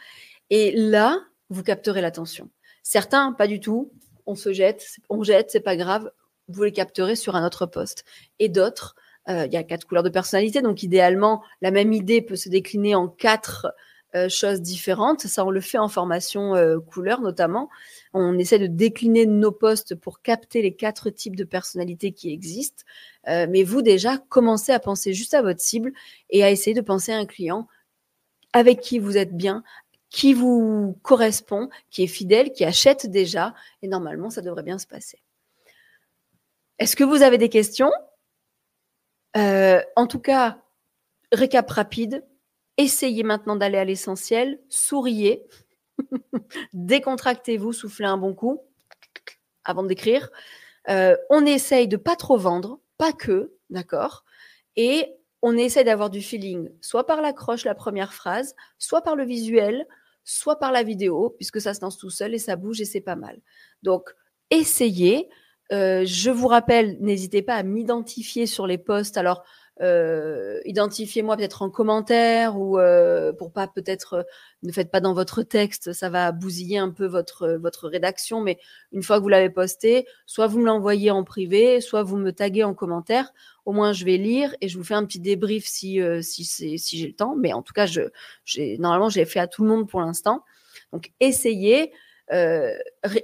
Et 0.49 0.71
là, 0.71 1.19
vous 1.49 1.63
capterez 1.63 2.01
l'attention. 2.01 2.49
Certains 2.83 3.33
pas 3.33 3.47
du 3.47 3.59
tout, 3.59 3.91
on 4.25 4.35
se 4.35 4.53
jette, 4.53 4.97
on 5.09 5.23
jette, 5.23 5.51
c'est 5.51 5.61
pas 5.61 5.75
grave, 5.75 6.11
vous 6.47 6.63
les 6.63 6.71
capterez 6.71 7.15
sur 7.15 7.35
un 7.35 7.45
autre 7.45 7.65
poste. 7.65 8.05
Et 8.39 8.49
d'autres, 8.49 8.95
euh, 9.29 9.45
il 9.45 9.53
y 9.53 9.57
a 9.57 9.63
quatre 9.63 9.85
couleurs 9.85 10.03
de 10.03 10.09
personnalité, 10.09 10.61
donc 10.61 10.83
idéalement, 10.83 11.43
la 11.61 11.71
même 11.71 11.93
idée 11.93 12.21
peut 12.21 12.35
se 12.35 12.49
décliner 12.49 12.95
en 12.95 13.07
quatre 13.07 13.73
euh, 14.15 14.29
choses 14.29 14.61
différentes. 14.61 15.21
Ça, 15.21 15.45
on 15.45 15.49
le 15.49 15.59
fait 15.59 15.77
en 15.77 15.89
formation 15.89 16.55
euh, 16.55 16.79
couleur 16.79 17.21
notamment. 17.21 17.69
On 18.13 18.37
essaie 18.37 18.59
de 18.59 18.67
décliner 18.67 19.25
nos 19.25 19.51
postes 19.51 19.95
pour 19.95 20.21
capter 20.21 20.61
les 20.61 20.75
quatre 20.75 21.09
types 21.09 21.35
de 21.35 21.43
personnalités 21.43 22.13
qui 22.13 22.31
existent. 22.31 22.83
mais 23.25 23.63
vous, 23.63 23.81
déjà, 23.81 24.17
commencez 24.17 24.71
à 24.71 24.79
penser 24.79 25.13
juste 25.13 25.33
à 25.33 25.41
votre 25.41 25.59
cible 25.59 25.91
et 26.29 26.43
à 26.43 26.51
essayer 26.51 26.73
de 26.73 26.81
penser 26.81 27.11
à 27.11 27.17
un 27.17 27.25
client 27.25 27.67
avec 28.53 28.79
qui 28.79 28.97
vous 28.97 29.17
êtes 29.17 29.35
bien, 29.35 29.63
qui 30.09 30.33
vous 30.33 30.97
correspond, 31.01 31.69
qui 31.89 32.03
est 32.03 32.07
fidèle, 32.07 32.51
qui 32.51 32.63
achète 32.63 33.07
déjà. 33.07 33.53
Et 33.81 33.87
normalement, 33.87 34.29
ça 34.29 34.41
devrait 34.41 34.63
bien 34.63 34.77
se 34.77 34.87
passer. 34.87 35.21
Est-ce 36.79 36.95
que 36.95 37.03
vous 37.03 37.21
avez 37.23 37.37
des 37.37 37.49
questions? 37.49 37.91
Euh, 39.35 39.81
En 39.95 40.07
tout 40.07 40.19
cas, 40.19 40.61
récap 41.31 41.69
rapide. 41.69 42.23
Essayez 42.77 43.23
maintenant 43.23 43.55
d'aller 43.55 43.77
à 43.77 43.85
l'essentiel. 43.85 44.59
Souriez. 44.69 45.47
Décontractez-vous, 46.73 47.73
soufflez 47.73 48.05
un 48.05 48.17
bon 48.17 48.33
coup 48.33 48.61
avant 49.67 49.83
d'écrire. 49.83 50.29
Euh, 50.89 51.15
on 51.29 51.45
essaye 51.45 51.87
de 51.87 51.97
pas 51.97 52.15
trop 52.15 52.37
vendre, 52.37 52.79
pas 52.97 53.11
que, 53.11 53.53
d'accord? 53.69 54.23
Et 54.75 55.13
on 55.41 55.57
essaie 55.57 55.83
d'avoir 55.83 56.09
du 56.09 56.21
feeling, 56.21 56.69
soit 56.81 57.05
par 57.05 57.21
l'accroche, 57.21 57.65
la 57.65 57.75
première 57.75 58.13
phrase, 58.13 58.55
soit 58.79 59.01
par 59.01 59.15
le 59.15 59.25
visuel, 59.25 59.85
soit 60.27 60.59
par 60.59 60.73
la 60.73 60.83
vidéo, 60.83 61.33
puisque 61.37 61.61
ça 61.61 61.73
se 61.73 61.81
lance 61.81 61.97
tout 61.97 62.09
seul 62.09 62.35
et 62.35 62.37
ça 62.37 62.57
bouge 62.57 62.81
et 62.81 62.85
c'est 62.85 63.01
pas 63.01 63.15
mal. 63.15 63.39
Donc, 63.81 64.13
essayez. 64.51 65.29
Euh, 65.71 66.05
je 66.05 66.29
vous 66.29 66.47
rappelle, 66.47 66.97
n'hésitez 67.01 67.41
pas 67.41 67.55
à 67.55 67.63
m'identifier 67.63 68.45
sur 68.45 68.67
les 68.67 68.77
posts. 68.77 69.17
Alors, 69.17 69.43
euh, 69.81 70.59
identifiez-moi 70.65 71.37
peut-être 71.37 71.61
en 71.61 71.69
commentaire 71.69 72.57
ou 72.59 72.79
euh, 72.79 73.31
pour 73.31 73.51
pas 73.51 73.67
peut-être 73.67 74.13
euh, 74.13 74.23
ne 74.63 74.71
faites 74.71 74.89
pas 74.89 75.01
dans 75.01 75.13
votre 75.13 75.43
texte, 75.43 75.93
ça 75.93 76.09
va 76.09 76.31
bousiller 76.31 76.79
un 76.79 76.89
peu 76.89 77.05
votre 77.05 77.49
votre 77.61 77.87
rédaction. 77.87 78.41
Mais 78.41 78.57
une 78.91 79.03
fois 79.03 79.17
que 79.17 79.21
vous 79.21 79.29
l'avez 79.29 79.51
posté, 79.51 80.07
soit 80.25 80.47
vous 80.47 80.59
me 80.59 80.65
l'envoyez 80.65 81.11
en 81.11 81.23
privé, 81.23 81.79
soit 81.79 82.01
vous 82.01 82.17
me 82.17 82.31
taguez 82.31 82.63
en 82.63 82.73
commentaire. 82.73 83.31
Au 83.67 83.73
moins, 83.73 83.91
je 83.91 84.05
vais 84.05 84.15
lire 84.15 84.55
et 84.61 84.69
je 84.69 84.77
vous 84.77 84.85
fais 84.85 84.93
un 84.93 85.03
petit 85.03 85.19
débrief 85.19 85.65
si 85.65 85.99
si 86.21 86.45
si 86.79 86.97
j'ai 86.97 87.07
le 87.07 87.13
temps. 87.13 87.35
Mais 87.35 87.51
en 87.51 87.61
tout 87.61 87.73
cas, 87.73 87.85
je 87.85 88.01
normalement 88.79 89.09
j'ai 89.09 89.25
fait 89.25 89.41
à 89.41 89.47
tout 89.47 89.61
le 89.61 89.67
monde 89.67 89.89
pour 89.89 89.99
l'instant. 89.99 90.45
Donc 90.93 91.11
essayez. 91.19 91.91
Euh, 92.33 92.73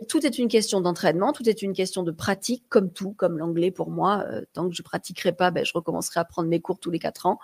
tout 0.08 0.25
est 0.25 0.38
une 0.38 0.47
question 0.47 0.79
d'entraînement, 0.79 1.34
tout 1.34 1.47
est 1.49 1.62
une 1.62 1.73
question 1.73 2.03
de 2.03 2.12
pratique, 2.12 2.63
comme 2.69 2.91
tout, 2.91 3.12
comme 3.13 3.38
l'anglais 3.38 3.71
pour 3.71 3.89
moi. 3.89 4.25
Euh, 4.29 4.41
tant 4.53 4.69
que 4.69 4.75
je 4.75 4.82
pratiquerai 4.82 5.34
pas, 5.34 5.51
ben, 5.51 5.65
je 5.65 5.73
recommencerai 5.73 6.19
à 6.19 6.25
prendre 6.25 6.47
mes 6.49 6.62
cours 6.62 6.79
tous 6.79 6.91
les 6.91 6.99
quatre 6.99 7.25
ans, 7.25 7.39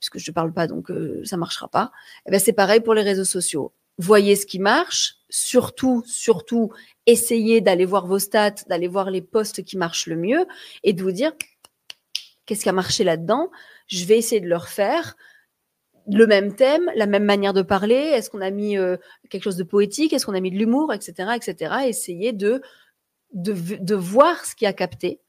puisque 0.00 0.18
je 0.18 0.30
ne 0.30 0.34
parle 0.34 0.52
pas, 0.52 0.66
donc 0.66 0.90
euh, 0.90 1.22
ça 1.24 1.36
marchera 1.36 1.68
pas. 1.68 1.92
Eh 2.26 2.30
ben, 2.30 2.40
c'est 2.40 2.54
pareil 2.54 2.80
pour 2.80 2.94
les 2.94 3.02
réseaux 3.02 3.24
sociaux. 3.24 3.72
Voyez 3.98 4.34
ce 4.34 4.46
qui 4.46 4.58
marche, 4.58 5.16
surtout, 5.28 6.02
surtout, 6.06 6.72
essayez 7.06 7.60
d'aller 7.60 7.84
voir 7.84 8.06
vos 8.06 8.18
stats, 8.18 8.64
d'aller 8.68 8.88
voir 8.88 9.10
les 9.10 9.22
posts 9.22 9.62
qui 9.62 9.76
marchent 9.76 10.06
le 10.06 10.16
mieux, 10.16 10.46
et 10.84 10.94
de 10.94 11.02
vous 11.02 11.12
dire 11.12 11.32
qu'est-ce 12.46 12.62
qui 12.62 12.68
a 12.68 12.72
marché 12.72 13.04
là-dedans. 13.04 13.50
Je 13.86 14.04
vais 14.04 14.18
essayer 14.18 14.40
de 14.40 14.48
le 14.48 14.56
refaire 14.56 15.16
le 16.06 16.26
même 16.26 16.54
thème, 16.54 16.90
la 16.96 17.06
même 17.06 17.24
manière 17.24 17.52
de 17.52 17.62
parler 17.62 17.94
Est-ce 17.94 18.30
qu'on 18.30 18.40
a 18.40 18.50
mis 18.50 18.76
euh, 18.76 18.96
quelque 19.30 19.44
chose 19.44 19.56
de 19.56 19.64
poétique 19.64 20.12
Est-ce 20.12 20.26
qu'on 20.26 20.34
a 20.34 20.40
mis 20.40 20.50
de 20.50 20.58
l'humour, 20.58 20.92
etc., 20.92 21.30
etc. 21.34 21.74
Essayer 21.86 22.32
de, 22.32 22.60
de, 23.32 23.94
voir 23.94 24.44
ce 24.44 24.54
qui 24.54 24.66
a 24.66 24.72
capté, 24.72 25.20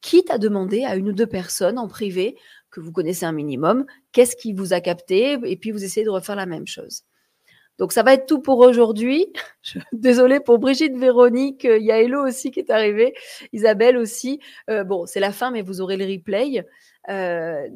quitte 0.00 0.30
à 0.30 0.38
demander 0.38 0.84
à 0.84 0.96
une 0.96 1.08
ou 1.08 1.12
deux 1.12 1.26
personnes 1.26 1.78
en 1.78 1.88
privé 1.88 2.36
que 2.70 2.80
vous 2.80 2.90
connaissez 2.90 3.24
un 3.24 3.32
minimum, 3.32 3.86
qu'est-ce 4.12 4.34
qui 4.34 4.52
vous 4.52 4.72
a 4.72 4.80
capté, 4.80 5.38
et 5.44 5.56
puis 5.56 5.70
vous 5.70 5.84
essayez 5.84 6.04
de 6.04 6.10
refaire 6.10 6.36
la 6.36 6.46
même 6.46 6.66
chose. 6.66 7.04
Donc 7.78 7.92
ça 7.92 8.02
va 8.02 8.14
être 8.14 8.26
tout 8.26 8.40
pour 8.40 8.58
aujourd'hui. 8.60 9.32
Désolée 9.92 10.40
pour 10.40 10.58
Brigitte, 10.58 10.96
Véronique, 10.96 11.64
il 11.64 11.84
y 11.84 11.92
a 11.92 12.00
Hello 12.00 12.26
aussi 12.26 12.50
qui 12.50 12.60
est 12.60 12.70
arrivé, 12.70 13.14
Isabelle 13.52 13.96
aussi. 13.96 14.40
Euh, 14.70 14.84
bon, 14.84 15.06
c'est 15.06 15.20
la 15.20 15.32
fin, 15.32 15.50
mais 15.50 15.62
vous 15.62 15.80
aurez 15.80 15.96
le 15.96 16.06
replay. 16.06 16.64
Euh, 17.08 17.68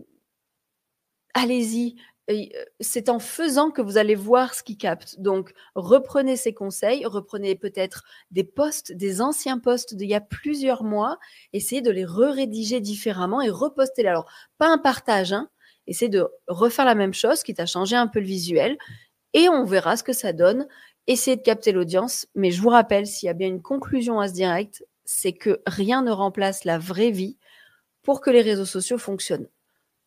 allez-y, 1.34 1.96
euh, 2.30 2.44
c'est 2.80 3.08
en 3.08 3.18
faisant 3.18 3.70
que 3.70 3.80
vous 3.80 3.96
allez 3.96 4.14
voir 4.14 4.54
ce 4.54 4.62
qui 4.62 4.76
capte. 4.76 5.18
Donc, 5.20 5.52
reprenez 5.74 6.36
ces 6.36 6.52
conseils, 6.52 7.06
reprenez 7.06 7.54
peut-être 7.54 8.04
des 8.30 8.44
postes, 8.44 8.92
des 8.92 9.20
anciens 9.20 9.58
postes 9.58 9.94
d'il 9.94 10.08
y 10.08 10.14
a 10.14 10.20
plusieurs 10.20 10.84
mois, 10.84 11.18
essayez 11.52 11.80
de 11.80 11.90
les 11.90 12.04
re-rédiger 12.04 12.80
différemment 12.80 13.40
et 13.40 13.50
reposter. 13.50 14.06
Alors, 14.06 14.30
pas 14.58 14.68
un 14.68 14.78
partage, 14.78 15.32
hein, 15.32 15.48
essayez 15.86 16.10
de 16.10 16.26
refaire 16.48 16.84
la 16.84 16.94
même 16.94 17.14
chose, 17.14 17.42
quitte 17.42 17.60
à 17.60 17.66
changer 17.66 17.96
un 17.96 18.08
peu 18.08 18.20
le 18.20 18.26
visuel, 18.26 18.78
et 19.34 19.48
on 19.48 19.64
verra 19.64 19.96
ce 19.96 20.02
que 20.02 20.12
ça 20.12 20.32
donne. 20.32 20.66
Essayez 21.06 21.36
de 21.36 21.42
capter 21.42 21.72
l'audience, 21.72 22.26
mais 22.34 22.50
je 22.50 22.60
vous 22.60 22.68
rappelle, 22.68 23.06
s'il 23.06 23.26
y 23.26 23.30
a 23.30 23.34
bien 23.34 23.48
une 23.48 23.62
conclusion 23.62 24.20
à 24.20 24.28
ce 24.28 24.34
direct, 24.34 24.84
c'est 25.04 25.32
que 25.32 25.60
rien 25.66 26.02
ne 26.02 26.10
remplace 26.10 26.64
la 26.64 26.78
vraie 26.78 27.10
vie 27.10 27.38
pour 28.02 28.20
que 28.20 28.30
les 28.30 28.42
réseaux 28.42 28.66
sociaux 28.66 28.98
fonctionnent. 28.98 29.48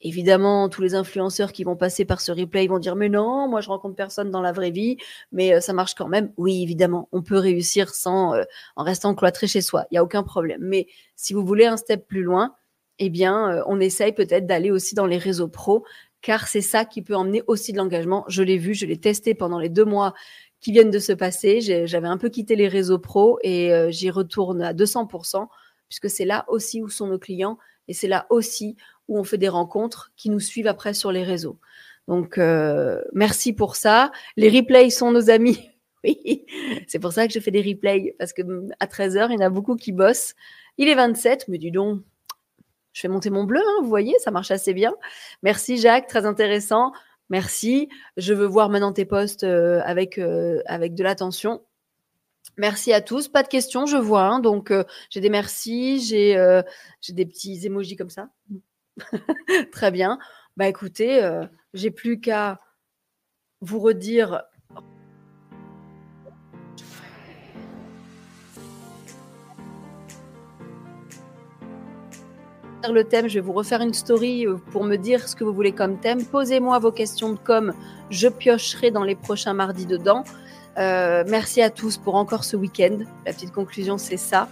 Évidemment, 0.03 0.67
tous 0.69 0.81
les 0.81 0.95
influenceurs 0.95 1.51
qui 1.51 1.63
vont 1.63 1.75
passer 1.75 2.05
par 2.05 2.21
ce 2.21 2.31
replay 2.31 2.67
vont 2.67 2.79
dire 2.79 2.95
mais 2.95 3.09
non, 3.09 3.47
moi 3.47 3.61
je 3.61 3.69
rencontre 3.69 3.95
personne 3.95 4.31
dans 4.31 4.41
la 4.41 4.51
vraie 4.51 4.71
vie, 4.71 4.97
mais 5.31 5.53
euh, 5.53 5.59
ça 5.59 5.73
marche 5.73 5.93
quand 5.93 6.07
même. 6.07 6.33
Oui, 6.37 6.63
évidemment, 6.63 7.07
on 7.11 7.21
peut 7.21 7.37
réussir 7.37 7.91
euh, 8.07 8.43
en 8.75 8.83
restant 8.83 9.13
cloîtré 9.13 9.47
chez 9.47 9.61
soi, 9.61 9.85
il 9.91 9.95
y 9.95 9.97
a 9.97 10.03
aucun 10.03 10.23
problème. 10.23 10.61
Mais 10.61 10.87
si 11.15 11.33
vous 11.33 11.45
voulez 11.45 11.65
un 11.65 11.77
step 11.77 12.07
plus 12.07 12.23
loin, 12.23 12.55
eh 12.97 13.09
bien, 13.09 13.57
euh, 13.57 13.63
on 13.67 13.79
essaye 13.79 14.13
peut-être 14.13 14.47
d'aller 14.47 14.71
aussi 14.71 14.95
dans 14.95 15.05
les 15.05 15.17
réseaux 15.17 15.47
pro, 15.47 15.85
car 16.21 16.47
c'est 16.47 16.61
ça 16.61 16.85
qui 16.85 17.01
peut 17.01 17.15
emmener 17.15 17.43
aussi 17.47 17.71
de 17.71 17.77
l'engagement. 17.77 18.25
Je 18.27 18.43
l'ai 18.43 18.57
vu, 18.57 18.73
je 18.73 18.85
l'ai 18.85 18.97
testé 18.97 19.33
pendant 19.33 19.59
les 19.59 19.69
deux 19.69 19.85
mois 19.85 20.13
qui 20.59 20.71
viennent 20.71 20.91
de 20.91 20.99
se 20.99 21.13
passer. 21.13 21.61
J'avais 21.87 22.07
un 22.07 22.17
peu 22.17 22.29
quitté 22.29 22.55
les 22.55 22.67
réseaux 22.67 22.99
pro 22.99 23.39
et 23.41 23.71
j'y 23.89 24.09
retourne 24.11 24.61
à 24.61 24.73
200%, 24.73 25.47
puisque 25.87 26.09
c'est 26.09 26.25
là 26.25 26.45
aussi 26.47 26.81
où 26.81 26.89
sont 26.89 27.07
nos 27.07 27.19
clients 27.19 27.57
et 27.87 27.93
c'est 27.93 28.07
là 28.07 28.25
aussi 28.29 28.77
où 29.07 29.19
on 29.19 29.23
fait 29.23 29.37
des 29.37 29.49
rencontres 29.49 30.11
qui 30.15 30.29
nous 30.29 30.39
suivent 30.39 30.67
après 30.67 30.93
sur 30.93 31.11
les 31.11 31.23
réseaux. 31.23 31.59
Donc, 32.07 32.37
euh, 32.37 33.01
merci 33.13 33.53
pour 33.53 33.75
ça. 33.75 34.11
Les 34.37 34.49
replays 34.49 34.89
sont 34.89 35.11
nos 35.11 35.29
amis. 35.29 35.67
Oui, 36.03 36.47
c'est 36.87 36.97
pour 36.97 37.13
ça 37.13 37.27
que 37.27 37.33
je 37.33 37.39
fais 37.39 37.51
des 37.51 37.61
replays, 37.61 38.15
parce 38.17 38.33
que 38.33 38.41
à 38.79 38.87
13h, 38.87 39.27
il 39.29 39.33
y 39.33 39.37
en 39.37 39.45
a 39.45 39.49
beaucoup 39.51 39.75
qui 39.75 39.91
bossent. 39.91 40.33
Il 40.79 40.87
est 40.87 40.95
27, 40.95 41.47
mais 41.47 41.59
dis 41.59 41.69
donc, 41.69 42.01
je 42.93 43.01
fais 43.01 43.07
monter 43.07 43.29
mon 43.29 43.43
bleu, 43.43 43.61
hein, 43.61 43.81
vous 43.81 43.89
voyez, 43.89 44.17
ça 44.19 44.31
marche 44.31 44.51
assez 44.51 44.73
bien. 44.73 44.93
Merci 45.43 45.77
Jacques, 45.77 46.07
très 46.07 46.25
intéressant. 46.25 46.91
Merci. 47.29 47.87
Je 48.17 48.33
veux 48.33 48.45
voir 48.45 48.69
maintenant 48.69 48.91
tes 48.91 49.05
posts 49.05 49.45
euh, 49.45 49.81
avec, 49.85 50.17
euh, 50.17 50.61
avec 50.65 50.95
de 50.95 51.03
l'attention. 51.03 51.61
Merci 52.57 52.91
à 52.91 52.99
tous. 52.99 53.29
Pas 53.29 53.41
de 53.41 53.47
questions, 53.47 53.85
je 53.85 53.95
vois. 53.95 54.23
Hein. 54.23 54.39
donc, 54.39 54.73
j'ai 55.09 55.21
des 55.21 55.29
merci, 55.29 56.01
j'ai 56.01 56.35
des 57.09 57.25
petits 57.25 57.65
émojis 57.65 57.95
comme 57.95 58.09
ça. 58.09 58.29
Très 59.71 59.91
bien. 59.91 60.19
Bah 60.57 60.67
écoutez, 60.67 61.23
euh, 61.23 61.45
j'ai 61.73 61.91
plus 61.91 62.19
qu'à 62.19 62.59
vous 63.61 63.79
redire. 63.79 64.43
Le 72.89 73.03
thème, 73.03 73.27
je 73.27 73.35
vais 73.35 73.41
vous 73.41 73.53
refaire 73.53 73.81
une 73.81 73.93
story 73.93 74.47
euh, 74.47 74.55
pour 74.71 74.83
me 74.83 74.95
dire 74.95 75.27
ce 75.27 75.35
que 75.35 75.43
vous 75.43 75.53
voulez 75.53 75.71
comme 75.71 75.97
thème. 75.97 76.25
Posez-moi 76.25 76.79
vos 76.79 76.91
questions 76.91 77.31
de 77.31 77.37
com, 77.37 77.73
je 78.09 78.27
piocherai 78.27 78.89
dans 78.89 79.03
les 79.03 79.15
prochains 79.15 79.53
mardis 79.53 79.85
dedans. 79.85 80.23
Euh, 80.77 81.23
merci 81.27 81.61
à 81.61 81.69
tous 81.69 81.97
pour 81.97 82.15
encore 82.15 82.43
ce 82.43 82.55
week-end. 82.55 82.97
La 83.25 83.33
petite 83.33 83.51
conclusion, 83.51 83.97
c'est 83.97 84.17
ça. 84.17 84.47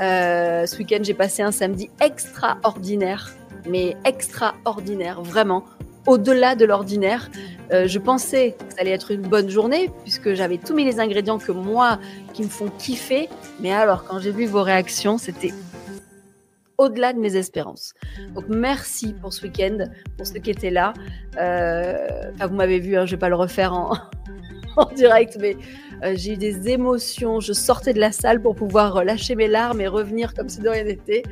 Euh, 0.00 0.64
ce 0.66 0.78
week-end, 0.78 1.00
j'ai 1.02 1.14
passé 1.14 1.42
un 1.42 1.52
samedi 1.52 1.90
extraordinaire, 2.00 3.32
mais 3.68 3.96
extraordinaire, 4.04 5.20
vraiment, 5.20 5.64
au-delà 6.06 6.54
de 6.54 6.64
l'ordinaire. 6.64 7.28
Je 7.70 7.98
pensais 7.98 8.56
que 8.58 8.72
ça 8.72 8.80
allait 8.80 8.92
être 8.92 9.10
une 9.10 9.22
bonne 9.22 9.50
journée, 9.50 9.90
puisque 10.04 10.32
j'avais 10.32 10.56
tous 10.56 10.72
mis 10.72 10.84
les 10.84 11.00
ingrédients 11.00 11.38
que 11.38 11.52
moi, 11.52 11.98
qui 12.32 12.44
me 12.44 12.48
font 12.48 12.70
kiffer. 12.78 13.28
Mais 13.60 13.72
alors, 13.72 14.04
quand 14.04 14.18
j'ai 14.18 14.30
vu 14.30 14.46
vos 14.46 14.62
réactions, 14.62 15.18
c'était 15.18 15.52
au-delà 16.78 17.12
de 17.12 17.18
mes 17.18 17.36
espérances. 17.36 17.92
Donc 18.34 18.44
merci 18.48 19.12
pour 19.12 19.32
ce 19.32 19.42
week-end, 19.42 19.78
pour 20.16 20.26
ceux 20.26 20.38
qui 20.38 20.50
étaient 20.50 20.70
là. 20.70 20.94
Euh, 21.38 22.30
vous 22.48 22.54
m'avez 22.54 22.78
vu, 22.78 22.96
hein, 22.96 23.04
je 23.04 23.12
ne 23.12 23.16
vais 23.16 23.20
pas 23.20 23.28
le 23.28 23.34
refaire 23.34 23.74
en, 23.74 23.92
en 24.76 24.86
direct, 24.94 25.36
mais 25.40 25.56
euh, 26.04 26.14
j'ai 26.16 26.34
eu 26.34 26.36
des 26.36 26.68
émotions. 26.68 27.40
Je 27.40 27.52
sortais 27.52 27.92
de 27.92 28.00
la 28.00 28.12
salle 28.12 28.40
pour 28.40 28.54
pouvoir 28.54 29.04
lâcher 29.04 29.34
mes 29.34 29.48
larmes 29.48 29.80
et 29.80 29.88
revenir 29.88 30.34
comme 30.34 30.48
si 30.48 30.60
de 30.60 30.68
rien 30.68 30.84
n'était. 30.84 31.24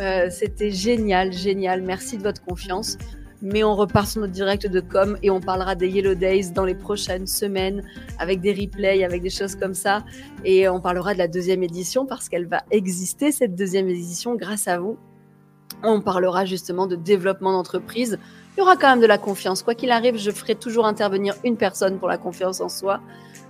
Euh, 0.00 0.28
C'était 0.30 0.70
génial, 0.70 1.32
génial. 1.32 1.82
Merci 1.82 2.18
de 2.18 2.22
votre 2.22 2.42
confiance. 2.44 2.98
Mais 3.40 3.62
on 3.62 3.76
repart 3.76 4.08
sur 4.08 4.20
notre 4.20 4.32
direct 4.32 4.66
de 4.66 4.80
com 4.80 5.16
et 5.22 5.30
on 5.30 5.40
parlera 5.40 5.74
des 5.74 5.88
Yellow 5.88 6.14
Days 6.14 6.50
dans 6.50 6.64
les 6.64 6.74
prochaines 6.74 7.26
semaines 7.26 7.84
avec 8.18 8.40
des 8.40 8.52
replays, 8.52 9.04
avec 9.04 9.22
des 9.22 9.30
choses 9.30 9.54
comme 9.54 9.74
ça. 9.74 10.04
Et 10.44 10.68
on 10.68 10.80
parlera 10.80 11.14
de 11.14 11.18
la 11.18 11.28
deuxième 11.28 11.62
édition 11.62 12.04
parce 12.04 12.28
qu'elle 12.28 12.46
va 12.46 12.62
exister, 12.70 13.30
cette 13.30 13.54
deuxième 13.54 13.88
édition, 13.88 14.34
grâce 14.34 14.66
à 14.66 14.78
vous. 14.78 14.96
On 15.84 16.00
parlera 16.00 16.44
justement 16.44 16.86
de 16.86 16.96
développement 16.96 17.52
d'entreprise. 17.52 18.18
Il 18.56 18.60
y 18.60 18.62
aura 18.62 18.76
quand 18.76 18.88
même 18.88 19.00
de 19.00 19.06
la 19.06 19.18
confiance. 19.18 19.62
Quoi 19.62 19.76
qu'il 19.76 19.92
arrive, 19.92 20.16
je 20.16 20.32
ferai 20.32 20.56
toujours 20.56 20.86
intervenir 20.86 21.36
une 21.44 21.56
personne 21.56 21.98
pour 21.98 22.08
la 22.08 22.18
confiance 22.18 22.60
en 22.60 22.68
soi. 22.68 23.00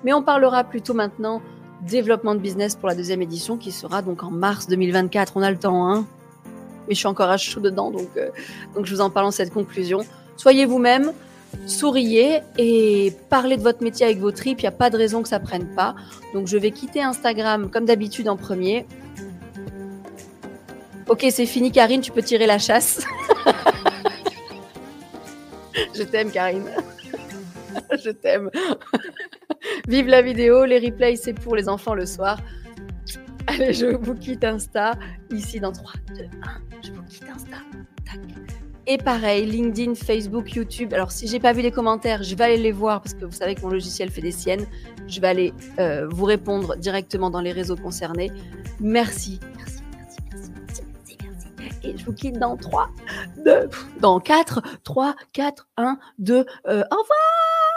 Mais 0.04 0.12
on 0.12 0.22
parlera 0.22 0.64
plutôt 0.64 0.92
maintenant 0.92 1.40
développement 1.82 2.34
de 2.34 2.40
business 2.40 2.76
pour 2.76 2.88
la 2.88 2.94
deuxième 2.94 3.22
édition 3.22 3.56
qui 3.56 3.72
sera 3.72 4.02
donc 4.02 4.22
en 4.22 4.30
mars 4.30 4.66
2024. 4.66 5.32
On 5.36 5.42
a 5.42 5.50
le 5.50 5.58
temps, 5.58 5.90
hein? 5.90 6.06
Mais 6.88 6.94
je 6.94 6.98
suis 6.98 7.06
encore 7.06 7.30
à 7.30 7.36
chaud 7.36 7.60
dedans, 7.60 7.90
donc, 7.90 8.08
euh, 8.16 8.28
donc 8.74 8.86
je 8.86 8.94
vous 8.94 9.00
en 9.00 9.10
parle 9.10 9.26
en 9.26 9.30
cette 9.30 9.52
conclusion. 9.52 10.00
Soyez 10.36 10.66
vous-même, 10.66 11.12
souriez 11.66 12.40
et 12.56 13.12
parlez 13.28 13.56
de 13.56 13.62
votre 13.62 13.82
métier 13.82 14.06
avec 14.06 14.18
vos 14.18 14.32
tripes. 14.32 14.60
Il 14.60 14.64
n'y 14.64 14.68
a 14.68 14.72
pas 14.72 14.90
de 14.90 14.96
raison 14.96 15.22
que 15.22 15.28
ça 15.28 15.40
prenne 15.40 15.66
pas. 15.74 15.94
Donc 16.34 16.46
je 16.46 16.56
vais 16.56 16.70
quitter 16.70 17.02
Instagram 17.02 17.70
comme 17.70 17.84
d'habitude 17.84 18.28
en 18.28 18.36
premier. 18.36 18.86
Ok, 21.08 21.26
c'est 21.30 21.46
fini, 21.46 21.72
Karine, 21.72 22.02
tu 22.02 22.12
peux 22.12 22.22
tirer 22.22 22.46
la 22.46 22.58
chasse. 22.58 23.02
je 25.94 26.02
t'aime, 26.02 26.30
Karine. 26.30 26.68
je 28.04 28.10
t'aime. 28.10 28.50
Vive 29.88 30.08
la 30.08 30.20
vidéo, 30.20 30.66
les 30.66 30.78
replays, 30.78 31.16
c'est 31.16 31.32
pour 31.32 31.56
les 31.56 31.68
enfants 31.68 31.94
le 31.94 32.04
soir. 32.04 32.38
Allez, 33.48 33.72
je 33.72 33.86
vous 33.86 34.14
quitte 34.14 34.44
Insta. 34.44 34.92
Ici, 35.30 35.58
dans 35.58 35.72
3, 35.72 35.92
2, 36.16 36.24
1, 36.24 36.28
je 36.82 36.92
vous 36.92 37.02
quitte 37.02 37.24
Insta. 37.34 37.56
Tac. 38.04 38.20
Et 38.90 38.96
pareil, 38.96 39.44
LinkedIn, 39.44 39.94
Facebook, 39.94 40.54
YouTube. 40.54 40.94
Alors, 40.94 41.12
si 41.12 41.28
j'ai 41.28 41.40
pas 41.40 41.52
vu 41.52 41.60
les 41.60 41.70
commentaires, 41.70 42.22
je 42.22 42.34
vais 42.34 42.44
aller 42.44 42.56
les 42.56 42.72
voir 42.72 43.02
parce 43.02 43.14
que 43.14 43.26
vous 43.26 43.32
savez 43.32 43.54
que 43.54 43.60
mon 43.60 43.68
logiciel 43.68 44.10
fait 44.10 44.22
des 44.22 44.32
siennes. 44.32 44.66
Je 45.06 45.20
vais 45.20 45.28
aller 45.28 45.52
euh, 45.78 46.06
vous 46.10 46.24
répondre 46.24 46.76
directement 46.76 47.28
dans 47.28 47.42
les 47.42 47.52
réseaux 47.52 47.76
concernés. 47.76 48.32
Merci, 48.80 49.40
merci, 49.56 49.82
merci, 49.94 50.20
merci, 50.30 50.50
merci, 50.54 50.82
merci. 51.58 51.78
Et 51.82 51.98
je 51.98 52.04
vous 52.04 52.14
quitte 52.14 52.38
dans 52.38 52.56
3, 52.56 52.88
2, 53.44 53.68
dans 54.00 54.20
4, 54.20 54.62
3, 54.84 55.14
4, 55.34 55.68
1, 55.76 55.98
2. 56.18 56.34
Euh, 56.36 56.44
au 56.90 56.96
revoir 56.96 57.68